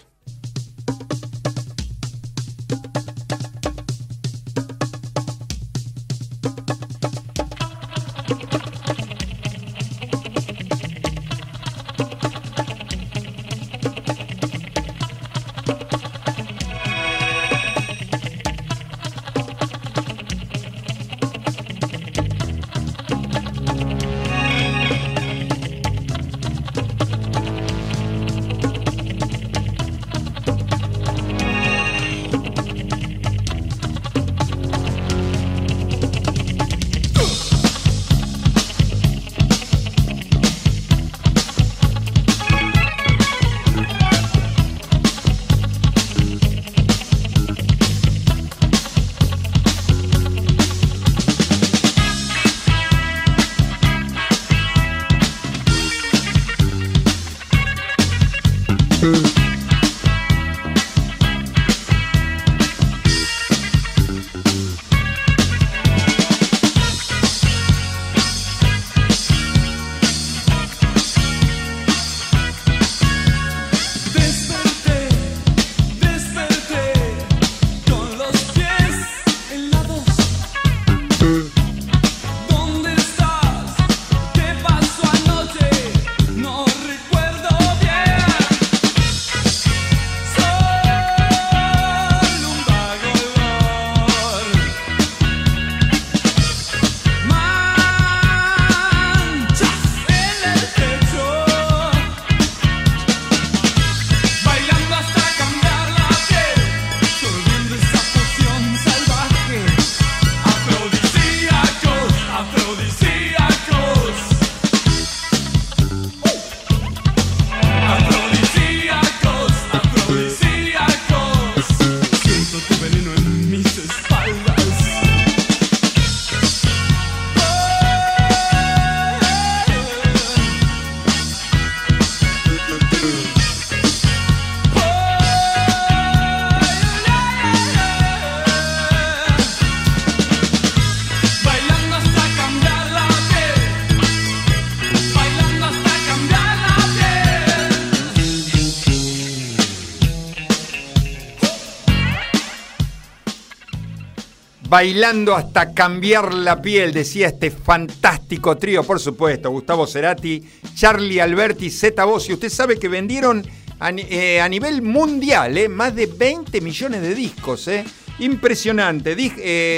Bailando 154.74 155.36
hasta 155.36 155.72
cambiar 155.72 156.34
la 156.34 156.60
piel, 156.60 156.92
decía 156.92 157.28
este 157.28 157.52
fantástico 157.52 158.56
trío, 158.56 158.82
por 158.82 158.98
supuesto, 158.98 159.48
Gustavo 159.48 159.86
Cerati, 159.86 160.42
Charlie 160.74 161.20
Alberti, 161.20 161.70
Zeta 161.70 162.04
Bossi. 162.04 162.32
Usted 162.32 162.48
sabe 162.48 162.76
que 162.76 162.88
vendieron 162.88 163.46
a, 163.78 163.90
eh, 163.90 164.44
nivel 164.50 164.82
mundial 164.82 165.56
eh, 165.56 165.68
más 165.68 165.94
de 165.94 166.06
20 166.06 166.60
millones 166.60 167.02
de 167.02 167.14
discos, 167.14 167.68
eh. 167.68 167.84
impresionante. 168.18 169.14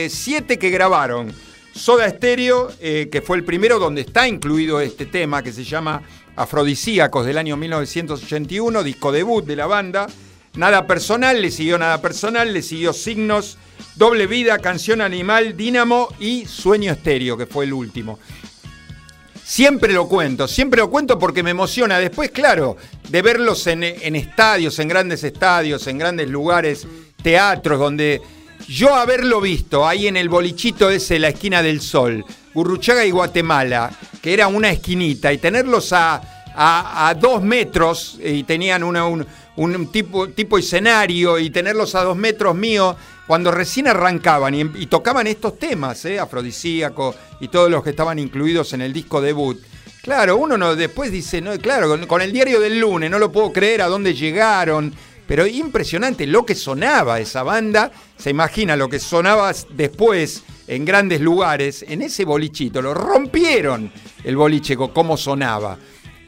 Siete 0.08 0.58
que 0.58 0.70
grabaron. 0.70 1.30
Soda 1.74 2.08
Stereo, 2.08 2.72
que 2.78 3.22
fue 3.22 3.36
el 3.36 3.44
primero 3.44 3.78
donde 3.78 4.00
está 4.00 4.26
incluido 4.26 4.80
este 4.80 5.04
tema 5.04 5.42
que 5.42 5.52
se 5.52 5.62
llama 5.62 6.00
Afrodisíacos 6.36 7.26
del 7.26 7.36
año 7.36 7.58
1981, 7.58 8.82
disco 8.82 9.12
debut 9.12 9.44
de 9.44 9.56
la 9.56 9.66
banda. 9.66 10.06
Nada 10.54 10.86
personal, 10.86 11.42
le 11.42 11.50
siguió 11.50 11.76
Nada 11.76 12.00
personal, 12.00 12.54
le 12.54 12.62
siguió 12.62 12.94
Signos, 12.94 13.58
Doble 13.96 14.26
Vida, 14.26 14.58
Canción 14.58 15.00
Animal, 15.00 15.56
Dínamo 15.56 16.08
y 16.20 16.44
Sueño 16.44 16.92
Estéreo, 16.92 17.36
que 17.36 17.46
fue 17.46 17.64
el 17.64 17.72
último. 17.72 18.18
Siempre 19.42 19.92
lo 19.92 20.06
cuento, 20.08 20.46
siempre 20.48 20.80
lo 20.80 20.90
cuento 20.90 21.18
porque 21.18 21.42
me 21.42 21.50
emociona. 21.50 21.98
Después, 21.98 22.30
claro, 22.30 22.76
de 23.08 23.22
verlos 23.22 23.66
en, 23.68 23.84
estadios, 23.84 24.78
en 24.80 24.88
grandes 24.88 25.24
estadios, 25.24 25.86
en 25.86 25.98
grandes 25.98 26.28
lugares, 26.28 26.86
teatros, 27.22 27.78
donde 27.78 28.20
yo 28.68 28.94
haberlo 28.94 29.40
visto 29.40 29.86
ahí 29.86 30.08
en 30.08 30.16
el 30.16 30.28
bolichito 30.28 30.90
ese, 30.90 31.18
la 31.18 31.28
esquina 31.28 31.62
del 31.62 31.80
sol, 31.80 32.24
Gurruchaga 32.52 33.04
y 33.04 33.10
Guatemala, 33.12 33.90
que 34.20 34.34
era 34.34 34.48
una 34.48 34.70
esquinita, 34.70 35.32
y 35.32 35.38
tenerlos 35.38 35.92
a, 35.92 36.20
a- 36.54 37.14
dos 37.14 37.42
metros, 37.42 38.18
y 38.22 38.42
tenían 38.42 38.82
un, 38.82 39.24
un 39.56 39.92
tipo, 39.92 40.28
tipo 40.30 40.58
escenario, 40.58 41.38
y 41.38 41.50
tenerlos 41.50 41.94
a 41.94 42.02
dos 42.02 42.16
metros 42.16 42.56
mío, 42.56 42.96
cuando 43.26 43.50
recién 43.50 43.88
arrancaban 43.88 44.54
y, 44.54 44.60
y 44.60 44.86
tocaban 44.86 45.26
estos 45.26 45.58
temas, 45.58 46.04
¿eh? 46.04 46.18
Afrodisíaco 46.18 47.14
y 47.40 47.48
todos 47.48 47.70
los 47.70 47.82
que 47.82 47.90
estaban 47.90 48.18
incluidos 48.18 48.72
en 48.72 48.82
el 48.82 48.92
disco 48.92 49.20
debut. 49.20 49.60
Claro, 50.06 50.36
uno 50.36 50.56
no, 50.56 50.76
después 50.76 51.10
dice, 51.10 51.40
no, 51.40 51.58
claro, 51.58 52.06
con, 52.06 52.22
el 52.22 52.30
diario 52.30 52.60
del 52.60 52.78
lunes, 52.78 53.10
no 53.10 53.18
lo 53.18 53.32
puedo 53.32 53.52
creer 53.52 53.82
a 53.82 53.88
dónde 53.88 54.14
llegaron, 54.14 54.94
pero 55.26 55.48
impresionante 55.48 56.28
lo 56.28 56.46
que 56.46 56.54
sonaba 56.54 57.18
esa 57.18 57.42
banda, 57.42 57.90
se 58.16 58.30
imagina 58.30 58.76
lo 58.76 58.88
que 58.88 59.00
sonaba 59.00 59.52
después 59.70 60.44
en 60.68 60.84
grandes 60.84 61.20
lugares, 61.20 61.84
en 61.88 62.02
ese 62.02 62.24
bolichito, 62.24 62.80
lo 62.80 62.94
rompieron 62.94 63.90
el 64.22 64.36
boliche, 64.36 64.76
cómo 64.76 65.16
sonaba. 65.16 65.76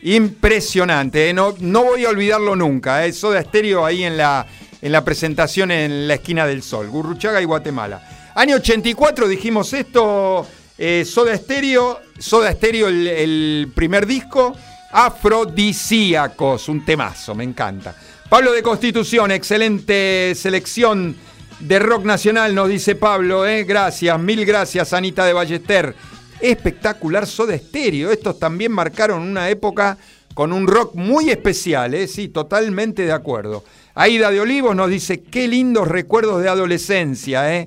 Impresionante, 0.03 1.29
¿eh? 1.29 1.33
no, 1.33 1.55
no 1.61 1.85
voy 1.85 2.05
a 2.05 2.09
olvidarlo 2.09 2.57
nunca, 2.57 3.07
¿eh? 3.07 3.13
Soda 3.13 3.41
Stereo 3.43 3.87
ahí 3.87 4.03
en 4.03 4.17
la, 4.17 4.45
en 4.81 4.93
la 4.93 5.05
presentación 5.05 5.71
en 5.71 6.09
la 6.09 6.15
esquina 6.15 6.47
del 6.47 6.63
sol, 6.63 6.89
Gurruchaga 6.89 7.41
y 7.41 7.45
Guatemala. 7.45 8.31
Año 8.35 8.57
84 8.57 9.27
dijimos 9.27 9.73
esto, 9.73 10.47
eh, 10.77 11.05
Soda 11.05 11.37
Stereo, 11.37 12.01
Soda 12.19 12.53
Stereo 12.53 12.89
el, 12.89 13.07
el 13.07 13.73
primer 13.75 14.07
disco, 14.07 14.57
Afrodisíacos, 14.93 16.69
un 16.69 16.85
temazo, 16.85 17.35
me 17.35 17.45
encanta. 17.45 17.95
Pablo 18.29 18.53
de 18.53 18.63
Constitución, 18.63 19.31
excelente 19.31 20.35
selección 20.35 21.17
de 21.61 21.79
rock 21.79 22.05
nacional, 22.05 22.55
nos 22.55 22.69
dice 22.69 22.95
Pablo, 22.95 23.47
¿eh? 23.47 23.65
gracias, 23.65 24.19
mil 24.21 24.45
gracias 24.45 24.93
Anita 24.93 25.25
de 25.25 25.33
Ballester. 25.33 25.95
Espectacular 26.41 27.27
Soda 27.27 27.59
Stereo, 27.59 28.13
estos 28.13 28.39
también 28.39 28.71
marcaron 28.71 29.23
una 29.23 29.49
época 29.49 29.99
con 30.35 30.53
un 30.53 30.69
rock 30.69 30.95
muy 30.95 31.31
especial, 31.31 31.95
¿eh? 31.95 32.07
sí, 32.07 32.29
totalmente 32.29 33.03
de 33.03 33.13
acuerdo. 33.13 33.65
Aida 34.01 34.31
de 34.31 34.41
Olivos 34.41 34.77
nos 34.77 34.89
dice, 34.89 35.23
qué 35.23 35.49
lindos 35.49 35.89
recuerdos 35.89 36.41
de 36.41 36.49
adolescencia, 36.49 37.53
¿eh? 37.53 37.67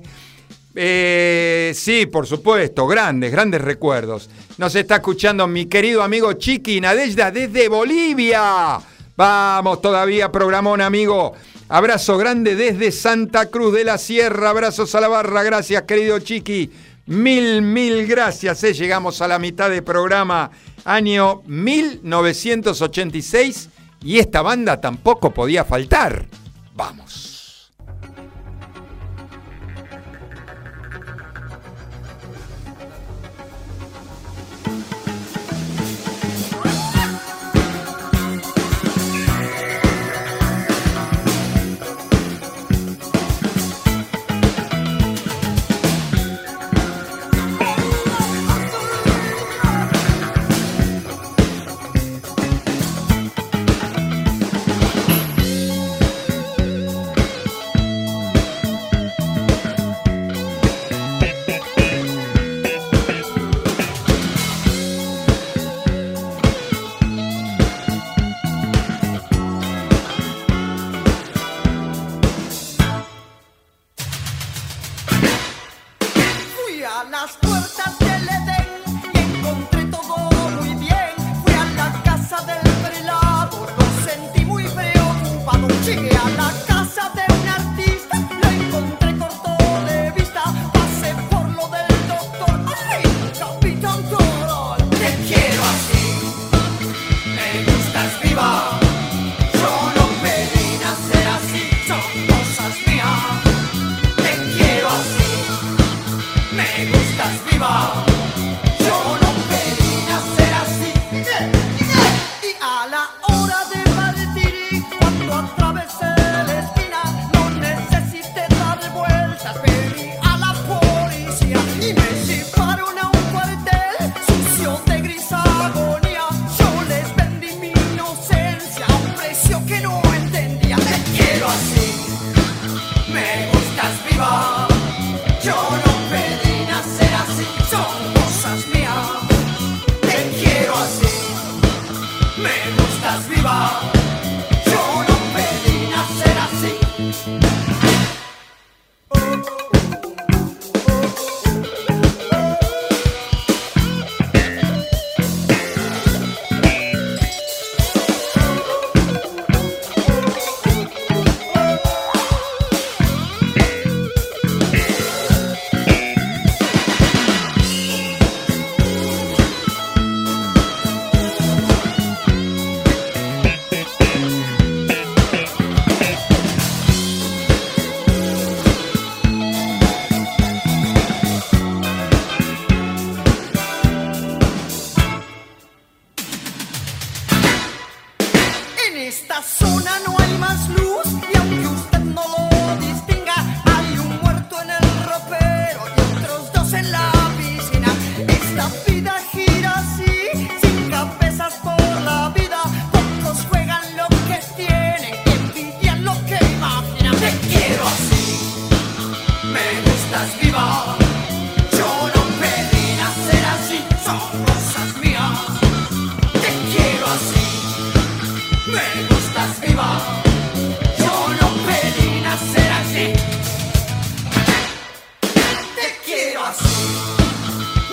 Eh, 0.74 1.72
sí, 1.74 2.06
por 2.06 2.26
supuesto, 2.26 2.86
grandes, 2.86 3.30
grandes 3.30 3.60
recuerdos. 3.60 4.30
Nos 4.56 4.74
está 4.74 4.94
escuchando 4.96 5.46
mi 5.46 5.66
querido 5.66 6.02
amigo 6.02 6.32
Chiqui 6.32 6.80
Nadezhda 6.80 7.30
desde 7.30 7.68
Bolivia. 7.68 8.78
Vamos 9.14 9.82
todavía, 9.82 10.32
programón, 10.32 10.80
amigo. 10.80 11.34
Abrazo 11.68 12.16
grande 12.16 12.56
desde 12.56 12.92
Santa 12.92 13.50
Cruz 13.50 13.74
de 13.74 13.84
la 13.84 13.98
Sierra. 13.98 14.48
Abrazos 14.48 14.94
a 14.94 15.02
la 15.02 15.08
barra. 15.08 15.42
Gracias, 15.42 15.82
querido 15.82 16.18
Chiqui. 16.18 16.70
Mil, 17.08 17.60
mil 17.60 18.06
gracias. 18.06 18.64
eh. 18.64 18.72
Llegamos 18.72 19.20
a 19.20 19.28
la 19.28 19.38
mitad 19.38 19.68
del 19.68 19.84
programa, 19.84 20.50
año 20.86 21.42
1986. 21.44 23.68
Y 24.02 24.18
esta 24.18 24.42
banda 24.42 24.80
tampoco 24.80 25.32
podía 25.32 25.64
faltar. 25.64 26.26
Vamos. 26.74 27.01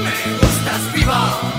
Me 0.09 0.33
gustas 0.39 0.91
viva, 0.93 1.58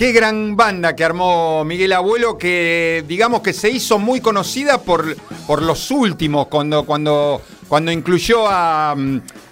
Qué 0.00 0.12
gran 0.12 0.56
banda 0.56 0.96
que 0.96 1.04
armó 1.04 1.62
Miguel 1.62 1.92
Abuelo, 1.92 2.38
que 2.38 3.04
digamos 3.06 3.42
que 3.42 3.52
se 3.52 3.68
hizo 3.68 3.98
muy 3.98 4.22
conocida 4.22 4.80
por, 4.80 5.14
por 5.46 5.60
los 5.60 5.90
últimos, 5.90 6.46
cuando, 6.46 6.86
cuando, 6.86 7.42
cuando 7.68 7.92
incluyó 7.92 8.48
a, 8.48 8.96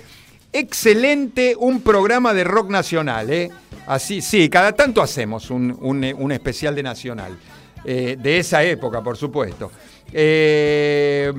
Excelente, 0.52 1.54
un 1.56 1.80
programa 1.80 2.34
de 2.34 2.42
rock 2.44 2.70
nacional, 2.70 3.30
¿eh? 3.30 3.50
Así, 3.86 4.20
sí, 4.20 4.48
cada 4.48 4.72
tanto 4.72 5.00
hacemos 5.00 5.50
un, 5.50 5.76
un- 5.80 6.32
especial 6.32 6.74
de 6.74 6.82
nacional. 6.82 7.36
Eh, 7.84 8.16
de 8.20 8.38
esa 8.38 8.62
época, 8.62 9.00
por 9.00 9.16
supuesto. 9.16 9.70
Eh, 10.12 11.32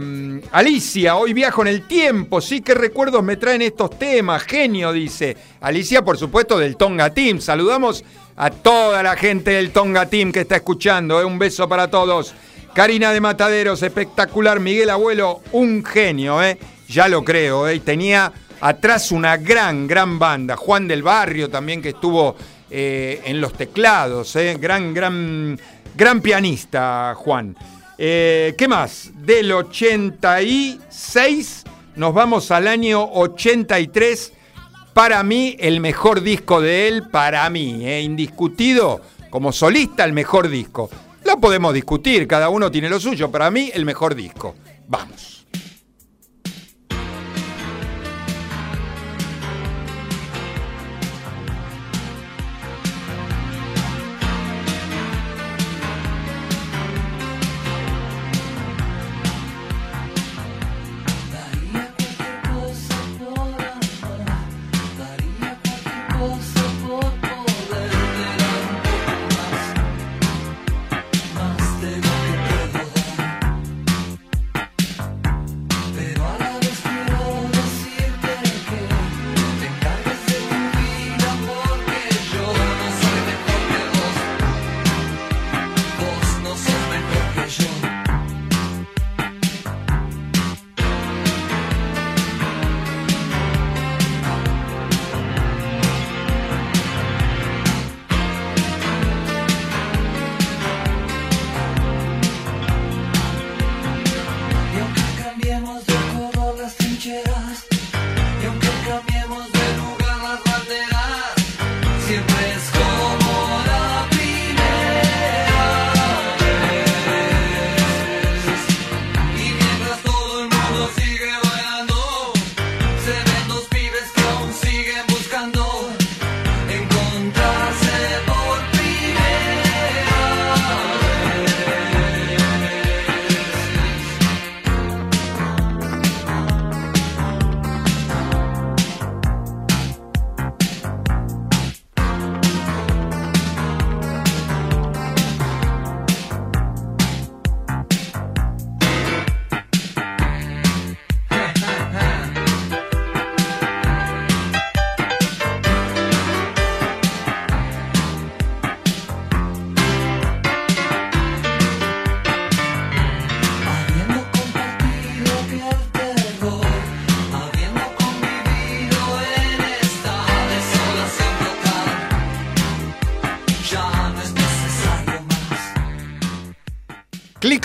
Alicia, 0.51 1.15
hoy 1.15 1.33
viajo 1.33 1.61
en 1.61 1.67
el 1.67 1.87
tiempo, 1.87 2.41
sí, 2.41 2.61
qué 2.61 2.73
recuerdos 2.73 3.21
me 3.21 3.35
traen 3.35 3.61
estos 3.61 3.91
temas, 3.99 4.43
genio, 4.43 4.91
dice. 4.93 5.35
Alicia, 5.59 6.01
por 6.03 6.17
supuesto, 6.17 6.57
del 6.57 6.77
Tonga 6.77 7.13
Team. 7.13 7.41
Saludamos 7.41 8.03
a 8.37 8.49
toda 8.49 9.03
la 9.03 9.15
gente 9.17 9.51
del 9.51 9.71
Tonga 9.71 10.05
Team 10.07 10.31
que 10.31 10.41
está 10.41 10.55
escuchando, 10.55 11.19
¿eh? 11.21 11.25
un 11.25 11.37
beso 11.37 11.67
para 11.67 11.89
todos. 11.91 12.33
Karina 12.73 13.11
de 13.11 13.19
Mataderos, 13.19 13.83
espectacular. 13.83 14.59
Miguel 14.61 14.89
Abuelo, 14.89 15.41
un 15.51 15.83
genio, 15.83 16.41
¿eh? 16.41 16.57
ya 16.87 17.07
lo 17.09 17.23
creo. 17.23 17.67
¿eh? 17.67 17.79
Tenía 17.81 18.31
atrás 18.61 19.11
una 19.11 19.35
gran, 19.37 19.87
gran 19.87 20.17
banda. 20.17 20.55
Juan 20.55 20.87
del 20.87 21.03
Barrio 21.03 21.49
también 21.49 21.81
que 21.81 21.89
estuvo 21.89 22.37
eh, 22.69 23.21
en 23.25 23.41
los 23.41 23.51
teclados, 23.53 24.33
¿eh? 24.37 24.55
gran, 24.59 24.93
gran, 24.93 25.59
gran 25.95 26.21
pianista, 26.21 27.13
Juan. 27.17 27.55
Eh, 27.97 28.55
¿Qué 28.57 28.67
más? 28.67 29.11
Del 29.13 29.51
86 29.51 31.63
nos 31.95 32.13
vamos 32.13 32.51
al 32.51 32.67
año 32.67 33.03
83. 33.03 34.33
Para 34.93 35.23
mí, 35.23 35.55
el 35.59 35.79
mejor 35.79 36.21
disco 36.21 36.61
de 36.61 36.87
él, 36.87 37.09
para 37.09 37.49
mí, 37.49 37.85
eh, 37.85 38.01
indiscutido, 38.01 39.01
como 39.29 39.51
solista, 39.51 40.03
el 40.03 40.13
mejor 40.13 40.49
disco. 40.49 40.89
Lo 41.25 41.39
podemos 41.39 41.73
discutir, 41.73 42.27
cada 42.27 42.49
uno 42.49 42.71
tiene 42.71 42.89
lo 42.89 42.99
suyo. 42.99 43.31
Para 43.31 43.51
mí, 43.51 43.71
el 43.73 43.85
mejor 43.85 44.15
disco. 44.15 44.55
Vamos. 44.87 45.40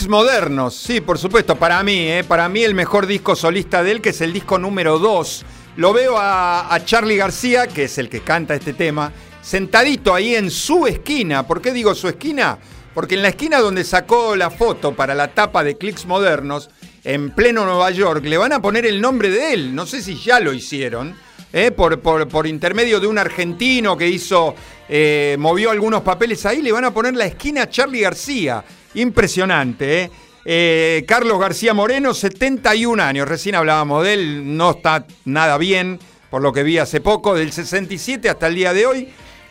Modernos, 0.08 0.74
sí, 0.74 1.00
por 1.00 1.18
supuesto, 1.18 1.56
para 1.56 1.82
mí, 1.82 2.08
eh, 2.08 2.24
para 2.26 2.48
mí 2.48 2.62
el 2.62 2.74
mejor 2.74 3.06
disco 3.06 3.34
solista 3.36 3.82
de 3.82 3.92
él, 3.92 4.00
que 4.00 4.10
es 4.10 4.20
el 4.20 4.32
disco 4.32 4.58
número 4.58 4.98
2. 4.98 5.44
Lo 5.76 5.92
veo 5.92 6.16
a, 6.18 6.72
a 6.74 6.84
Charlie 6.84 7.16
García, 7.16 7.66
que 7.66 7.84
es 7.84 7.98
el 7.98 8.08
que 8.08 8.20
canta 8.20 8.54
este 8.54 8.72
tema, 8.72 9.12
sentadito 9.42 10.14
ahí 10.14 10.34
en 10.34 10.50
su 10.50 10.86
esquina. 10.86 11.46
¿Por 11.46 11.60
qué 11.60 11.72
digo 11.72 11.94
su 11.94 12.08
esquina? 12.08 12.58
Porque 12.94 13.14
en 13.14 13.22
la 13.22 13.28
esquina 13.28 13.58
donde 13.60 13.84
sacó 13.84 14.36
la 14.36 14.50
foto 14.50 14.94
para 14.94 15.14
la 15.14 15.28
tapa 15.28 15.62
de 15.62 15.76
Clicks 15.76 16.06
Modernos, 16.06 16.70
en 17.04 17.30
pleno 17.30 17.64
Nueva 17.64 17.90
York, 17.90 18.24
le 18.24 18.36
van 18.38 18.52
a 18.52 18.60
poner 18.62 18.86
el 18.86 19.00
nombre 19.00 19.30
de 19.30 19.52
él. 19.52 19.74
No 19.74 19.86
sé 19.86 20.02
si 20.02 20.16
ya 20.16 20.40
lo 20.40 20.52
hicieron. 20.52 21.14
eh, 21.52 21.70
por, 21.70 22.00
por- 22.00 22.26
por 22.28 22.46
intermedio 22.46 22.98
de 23.00 23.06
un 23.06 23.18
argentino 23.18 23.96
que 23.96 24.08
hizo, 24.08 24.54
eh, 24.88 25.36
movió 25.38 25.70
algunos 25.70 26.02
papeles 26.02 26.44
ahí, 26.44 26.60
le 26.60 26.72
van 26.72 26.84
a 26.84 26.90
poner 26.92 27.14
la 27.14 27.24
esquina 27.26 27.70
Charlie 27.70 28.00
García. 28.00 28.62
Impresionante, 28.96 30.02
¿eh? 30.02 30.10
Eh, 30.48 31.04
Carlos 31.08 31.40
García 31.40 31.74
Moreno, 31.74 32.14
71 32.14 33.02
años, 33.02 33.28
recién 33.28 33.56
hablábamos 33.56 34.04
de 34.04 34.14
él, 34.14 34.56
no 34.56 34.70
está 34.70 35.04
nada 35.24 35.58
bien, 35.58 35.98
por 36.30 36.40
lo 36.40 36.52
que 36.52 36.62
vi 36.62 36.78
hace 36.78 37.00
poco, 37.00 37.34
del 37.34 37.50
67 37.50 38.28
hasta 38.28 38.46
el 38.46 38.54
día 38.54 38.72
de 38.72 38.86
hoy. 38.86 39.08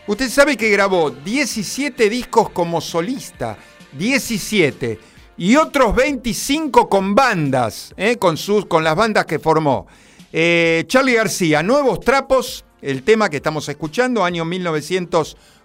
Usted 0.07 0.29
sabe 0.29 0.55
que 0.55 0.69
grabó 0.69 1.09
17 1.11 2.09
discos 2.09 2.49
como 2.51 2.79
solista, 2.79 3.57
17, 3.91 4.99
y 5.37 5.57
otros 5.57 5.93
25 5.95 6.87
con 6.87 7.13
bandas, 7.13 7.93
¿eh? 7.97 8.15
con, 8.17 8.37
sus, 8.37 8.65
con 8.65 8.83
las 8.83 8.95
bandas 8.95 9.25
que 9.25 9.37
formó. 9.37 9.87
Eh, 10.31 10.85
Charlie 10.87 11.15
García, 11.15 11.61
Nuevos 11.61 11.99
Trapos, 11.99 12.63
el 12.81 13.03
tema 13.03 13.29
que 13.29 13.37
estamos 13.37 13.67
escuchando, 13.67 14.23
año 14.23 14.45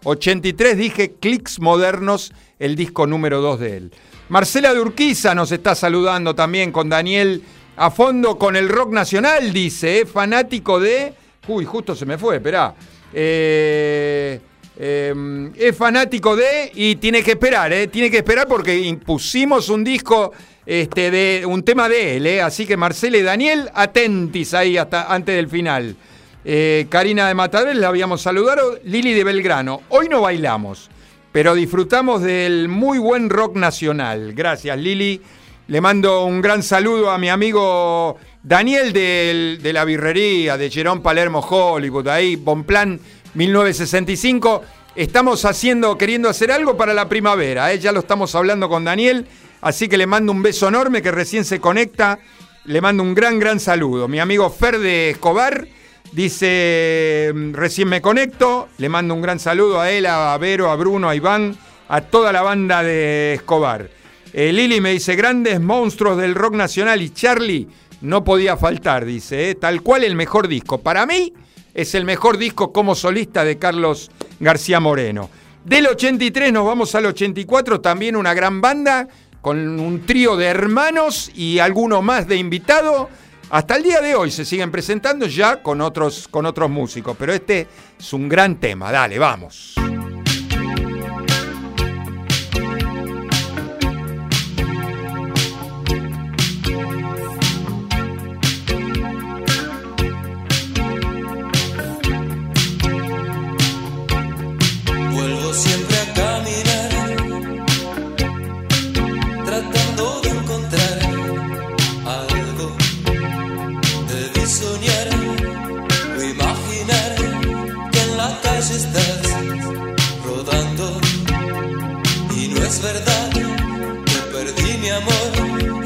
1983, 0.00 0.76
dije 0.76 1.12
Clicks 1.20 1.60
Modernos, 1.60 2.32
el 2.58 2.74
disco 2.74 3.06
número 3.06 3.40
2 3.40 3.60
de 3.60 3.76
él. 3.76 3.92
Marcela 4.28 4.72
de 4.72 5.34
nos 5.34 5.52
está 5.52 5.74
saludando 5.74 6.34
también 6.34 6.72
con 6.72 6.88
Daniel 6.88 7.42
a 7.76 7.90
fondo 7.90 8.38
con 8.38 8.56
el 8.56 8.68
rock 8.68 8.92
nacional, 8.92 9.52
dice, 9.52 10.00
¿eh? 10.00 10.06
fanático 10.06 10.80
de... 10.80 11.12
Uy, 11.48 11.64
justo 11.64 11.94
se 11.94 12.06
me 12.06 12.16
fue, 12.16 12.36
esperá. 12.36 12.74
Eh, 13.12 14.40
eh, 14.78 15.50
es 15.56 15.76
fanático 15.76 16.34
de 16.34 16.70
y 16.74 16.96
tiene 16.96 17.22
que 17.22 17.32
esperar, 17.32 17.70
¿eh? 17.70 17.88
tiene 17.88 18.10
que 18.10 18.18
esperar 18.18 18.48
porque 18.48 18.78
impusimos 18.78 19.68
un 19.68 19.84
disco, 19.84 20.32
este, 20.64 21.10
de 21.10 21.44
un 21.44 21.62
tema 21.62 21.86
de 21.86 22.16
él, 22.16 22.26
¿eh? 22.26 22.40
así 22.40 22.66
que 22.66 22.78
Marcela 22.78 23.18
y 23.18 23.22
Daniel, 23.22 23.68
atentis 23.74 24.54
ahí 24.54 24.78
hasta 24.78 25.12
antes 25.12 25.36
del 25.36 25.48
final. 25.48 25.96
Eh, 26.44 26.86
Karina 26.88 27.28
de 27.28 27.34
Matadero, 27.34 27.78
la 27.78 27.88
habíamos 27.88 28.22
saludado, 28.22 28.78
Lili 28.84 29.12
de 29.12 29.24
Belgrano. 29.24 29.82
Hoy 29.90 30.08
no 30.08 30.22
bailamos, 30.22 30.88
pero 31.32 31.54
disfrutamos 31.54 32.22
del 32.22 32.68
muy 32.68 32.98
buen 32.98 33.28
rock 33.28 33.56
nacional. 33.56 34.32
Gracias, 34.32 34.78
Lili. 34.78 35.20
Le 35.68 35.80
mando 35.80 36.24
un 36.24 36.40
gran 36.40 36.62
saludo 36.62 37.10
a 37.10 37.18
mi 37.18 37.28
amigo 37.28 38.16
Daniel 38.42 38.92
de 38.92 39.70
la 39.72 39.84
birrería 39.84 40.56
de 40.56 40.70
Jerón 40.70 41.02
Palermo 41.02 41.40
Hollywood, 41.40 42.08
ahí, 42.08 42.36
Bonplan 42.36 42.98
1965. 43.34 44.62
Estamos 44.96 45.44
haciendo, 45.44 45.96
queriendo 45.96 46.28
hacer 46.28 46.50
algo 46.50 46.76
para 46.76 46.94
la 46.94 47.08
primavera, 47.08 47.72
¿eh? 47.72 47.78
ya 47.78 47.92
lo 47.92 48.00
estamos 48.00 48.34
hablando 48.34 48.68
con 48.68 48.84
Daniel, 48.84 49.26
así 49.60 49.88
que 49.88 49.96
le 49.96 50.06
mando 50.06 50.32
un 50.32 50.42
beso 50.42 50.66
enorme 50.66 51.02
que 51.02 51.12
recién 51.12 51.44
se 51.44 51.60
conecta. 51.60 52.18
Le 52.64 52.80
mando 52.80 53.02
un 53.02 53.14
gran, 53.14 53.38
gran 53.38 53.60
saludo. 53.60 54.08
Mi 54.08 54.18
amigo 54.18 54.50
Fer 54.50 54.78
de 54.78 55.10
Escobar 55.10 55.66
dice, 56.12 57.32
mm, 57.34 57.52
recién 57.54 57.88
me 57.88 58.00
conecto, 58.00 58.68
le 58.78 58.88
mando 58.88 59.14
un 59.14 59.22
gran 59.22 59.38
saludo 59.38 59.80
a 59.80 59.90
él, 59.90 60.06
a 60.06 60.36
Vero, 60.38 60.70
a 60.70 60.76
Bruno, 60.76 61.08
a 61.08 61.14
Iván, 61.14 61.56
a 61.88 62.00
toda 62.02 62.32
la 62.32 62.42
banda 62.42 62.82
de 62.82 63.34
Escobar. 63.34 63.90
Eh, 64.32 64.52
Lili 64.52 64.80
me 64.80 64.92
dice, 64.92 65.16
grandes 65.16 65.60
monstruos 65.60 66.16
del 66.16 66.34
rock 66.34 66.54
nacional 66.54 67.02
y 67.02 67.10
Charlie 67.10 67.68
no 68.00 68.22
podía 68.24 68.56
faltar, 68.56 69.04
dice, 69.04 69.50
eh, 69.50 69.54
tal 69.54 69.82
cual 69.82 70.04
el 70.04 70.14
mejor 70.14 70.48
disco. 70.48 70.78
Para 70.78 71.04
mí 71.04 71.32
es 71.74 71.94
el 71.94 72.04
mejor 72.04 72.38
disco 72.38 72.72
como 72.72 72.94
solista 72.94 73.44
de 73.44 73.58
Carlos 73.58 74.10
García 74.38 74.80
Moreno. 74.80 75.28
Del 75.64 75.88
83 75.88 76.52
nos 76.52 76.64
vamos 76.64 76.94
al 76.94 77.06
84, 77.06 77.80
también 77.80 78.16
una 78.16 78.32
gran 78.32 78.60
banda 78.60 79.08
con 79.40 79.80
un 79.80 80.06
trío 80.06 80.36
de 80.36 80.46
hermanos 80.46 81.30
y 81.34 81.58
alguno 81.58 82.02
más 82.02 82.28
de 82.28 82.36
invitado. 82.36 83.08
Hasta 83.50 83.76
el 83.76 83.82
día 83.82 84.00
de 84.00 84.14
hoy 84.14 84.30
se 84.30 84.44
siguen 84.44 84.70
presentando 84.70 85.26
ya 85.26 85.60
con 85.60 85.80
otros, 85.80 86.28
con 86.28 86.46
otros 86.46 86.70
músicos, 86.70 87.16
pero 87.18 87.32
este 87.32 87.66
es 87.98 88.12
un 88.12 88.28
gran 88.28 88.60
tema. 88.60 88.92
Dale, 88.92 89.18
vamos. 89.18 89.74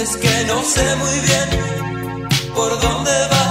Es 0.04 0.16
que 0.18 0.44
no 0.46 0.62
sé 0.62 0.96
muy 0.96 1.18
bien 1.20 1.48
por 2.54 2.78
dónde 2.78 3.10
vas. 3.30 3.43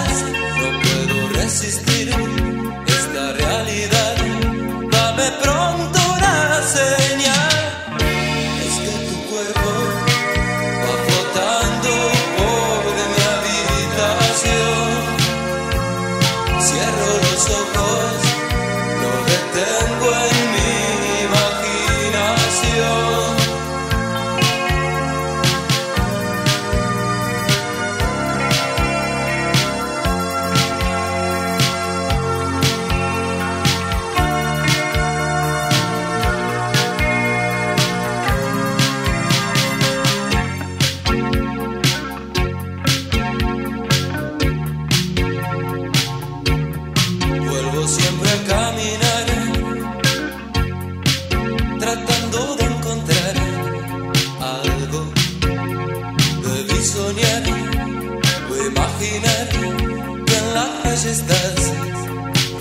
Estás 60.93 61.73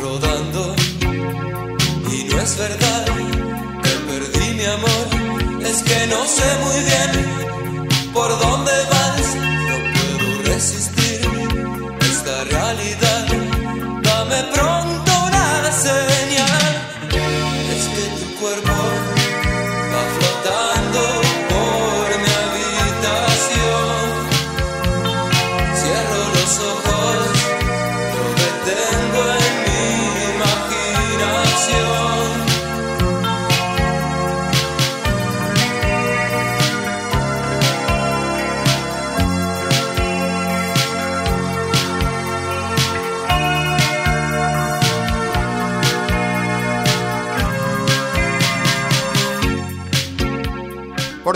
rodando. 0.01 0.75
Y 2.11 2.25
no 2.25 2.41
es 2.41 2.57
verdad 2.57 3.05
que 3.83 3.91
perdí 4.09 4.55
mi 4.55 4.65
amor, 4.65 5.07
es 5.63 5.83
que 5.83 6.07
no 6.07 6.25
sé 6.27 6.49
muy 6.65 6.81
bien 6.81 8.13
por 8.15 8.31
dónde 8.39 8.73
vas. 8.91 8.92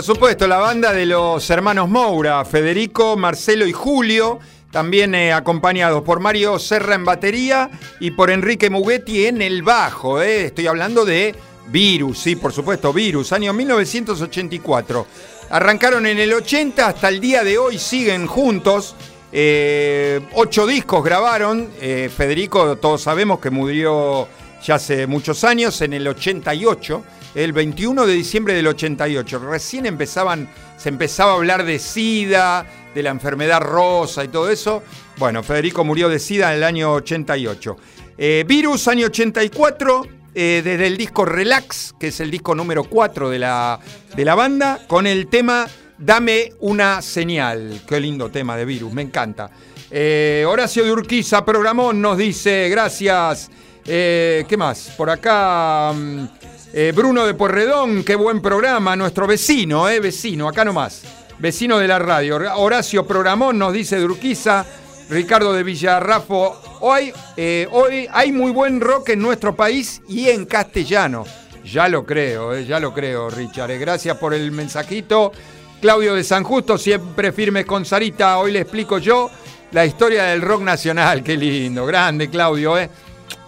Supuesto, 0.07 0.47
la 0.47 0.57
banda 0.57 0.93
de 0.93 1.05
los 1.05 1.49
hermanos 1.49 1.89
Moura, 1.89 2.45
Federico, 2.45 3.17
Marcelo 3.17 3.67
y 3.67 3.73
Julio, 3.73 4.39
también 4.71 5.13
eh, 5.13 5.33
acompañados 5.33 6.01
por 6.03 6.21
Mario 6.21 6.59
Serra 6.59 6.95
en 6.95 7.03
batería 7.03 7.69
y 7.99 8.11
por 8.11 8.31
Enrique 8.31 8.69
Mugetti 8.69 9.25
en 9.25 9.41
el 9.41 9.63
bajo. 9.63 10.21
eh. 10.21 10.45
Estoy 10.45 10.65
hablando 10.67 11.03
de 11.03 11.35
Virus, 11.67 12.19
sí, 12.19 12.37
por 12.37 12.53
supuesto, 12.53 12.93
Virus, 12.93 13.33
año 13.33 13.51
1984. 13.51 15.07
Arrancaron 15.49 16.05
en 16.05 16.19
el 16.19 16.31
80, 16.31 16.87
hasta 16.87 17.09
el 17.09 17.19
día 17.19 17.43
de 17.43 17.57
hoy 17.57 17.77
siguen 17.77 18.27
juntos. 18.27 18.95
Eh, 19.33 20.21
ocho 20.35 20.65
discos 20.65 21.03
grabaron. 21.03 21.69
Federico, 21.77 22.77
todos 22.77 23.01
sabemos 23.01 23.41
que 23.41 23.49
murió 23.49 24.25
ya 24.63 24.75
hace 24.75 25.05
muchos 25.05 25.43
años, 25.43 25.81
en 25.81 25.91
el 25.91 26.07
88, 26.07 27.03
el 27.37 27.53
21 27.53 28.07
de 28.07 28.13
diciembre 28.13 28.55
del 28.55 28.65
88. 28.65 29.37
Recién 29.37 29.85
empezaban, 29.85 30.49
se 30.75 30.89
empezaba 30.89 31.33
a 31.33 31.35
hablar 31.35 31.65
de 31.65 31.77
SIDA, 31.77 32.65
de 32.95 33.03
la 33.03 33.11
enfermedad 33.11 33.61
rosa 33.61 34.23
y 34.23 34.29
todo 34.29 34.49
eso. 34.49 34.81
Bueno, 35.17 35.43
Federico 35.43 35.83
murió 35.83 36.09
de 36.09 36.17
SIDA 36.17 36.49
en 36.51 36.57
el 36.57 36.63
año 36.63 36.93
88. 36.93 37.77
Eh, 38.17 38.43
Virus, 38.47 38.87
año 38.87 39.05
84, 39.05 40.07
eh, 40.33 40.61
desde 40.65 40.87
el 40.87 40.97
disco 40.97 41.25
Relax, 41.25 41.93
que 41.99 42.07
es 42.07 42.19
el 42.21 42.31
disco 42.31 42.55
número 42.55 42.85
4 42.85 43.29
de 43.29 43.37
la, 43.37 43.79
de 44.15 44.25
la 44.25 44.33
banda, 44.33 44.79
con 44.87 45.05
el 45.05 45.27
tema 45.27 45.67
Dame 45.99 46.53
una 46.61 47.03
señal. 47.03 47.81
Qué 47.87 47.99
lindo 47.99 48.31
tema 48.31 48.57
de 48.57 48.65
Virus, 48.65 48.91
me 48.91 49.03
encanta. 49.03 49.51
Eh, 49.91 50.43
Horacio 50.47 50.83
de 50.83 50.91
Urquiza, 50.91 51.45
programón, 51.45 52.01
nos 52.01 52.17
dice, 52.17 52.67
gracias. 52.69 53.51
¿Qué 53.85 54.55
más? 54.57 54.93
Por 54.97 55.09
acá, 55.09 55.93
mm, 55.95 56.25
eh, 56.73 56.91
Bruno 56.95 57.25
de 57.25 57.33
Porredón, 57.33 58.03
qué 58.03 58.15
buen 58.15 58.41
programa, 58.41 58.95
nuestro 58.95 59.27
vecino, 59.27 59.89
eh, 59.89 59.99
vecino, 59.99 60.47
acá 60.47 60.65
nomás. 60.65 61.03
Vecino 61.39 61.77
de 61.77 61.87
la 61.87 61.99
radio. 61.99 62.39
Horacio 62.55 63.05
Programón 63.05 63.59
nos 63.59 63.73
dice 63.73 63.97
de 63.97 64.05
Urquiza. 64.05 64.65
Ricardo 65.09 65.53
de 65.53 65.63
Villarrafo, 65.63 66.61
hoy, 66.81 67.13
eh, 67.37 67.65
hoy 67.71 68.07
hay 68.11 68.33
muy 68.33 68.51
buen 68.51 68.81
rock 68.81 69.09
en 69.09 69.19
nuestro 69.19 69.55
país 69.55 70.01
y 70.09 70.27
en 70.27 70.45
castellano. 70.45 71.23
Ya 71.63 71.87
lo 71.87 72.05
creo, 72.05 72.53
eh, 72.53 72.65
ya 72.65 72.79
lo 72.79 72.93
creo, 72.93 73.29
Richard. 73.29 73.77
Gracias 73.79 74.17
por 74.17 74.33
el 74.33 74.51
mensajito. 74.51 75.31
Claudio 75.79 76.13
de 76.13 76.25
San 76.25 76.43
Justo, 76.43 76.77
siempre 76.77 77.31
firme 77.31 77.65
con 77.65 77.85
Sarita. 77.85 78.37
Hoy 78.39 78.51
le 78.51 78.61
explico 78.61 78.97
yo 78.97 79.29
la 79.71 79.85
historia 79.85 80.25
del 80.25 80.41
rock 80.41 80.63
nacional. 80.63 81.23
Qué 81.23 81.37
lindo, 81.37 81.85
grande, 81.85 82.29
Claudio. 82.29 82.77
Eh. 82.77 82.89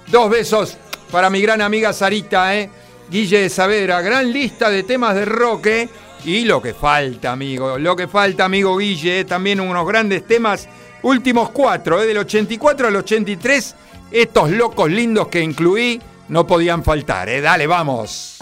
Dos 0.08 0.30
besos 0.30 0.78
para 1.12 1.30
mi 1.30 1.42
gran 1.42 1.62
amiga 1.62 1.92
Sarita, 1.92 2.56
¿eh? 2.56 2.70
Guille 3.10 3.42
de 3.42 3.50
Saavedra. 3.50 4.02
Gran 4.02 4.32
lista 4.32 4.70
de 4.70 4.84
temas 4.84 5.16
de 5.16 5.26
rock, 5.26 5.66
¿eh? 5.68 5.90
Y 6.26 6.46
lo 6.46 6.62
que 6.62 6.74
falta, 6.74 7.32
amigo. 7.32 7.78
Lo 7.78 7.96
que 7.96 8.08
falta, 8.08 8.46
amigo 8.46 8.78
Guille. 8.78 9.26
También 9.26 9.60
unos 9.60 9.88
grandes 9.88 10.26
temas. 10.26 10.68
Últimos 11.02 11.52
cuatro, 11.52 12.02
¿eh? 12.02 12.06
del 12.06 12.18
84 12.18 12.88
al 12.88 12.96
83. 12.98 13.76
Estos 14.12 14.52
locos 14.52 14.90
lindos 14.92 15.28
que 15.28 15.42
incluí 15.42 16.02
no 16.28 16.46
podían 16.46 16.84
faltar, 16.84 17.30
¿eh? 17.30 17.42
Dale, 17.42 17.68
vamos. 17.68 18.38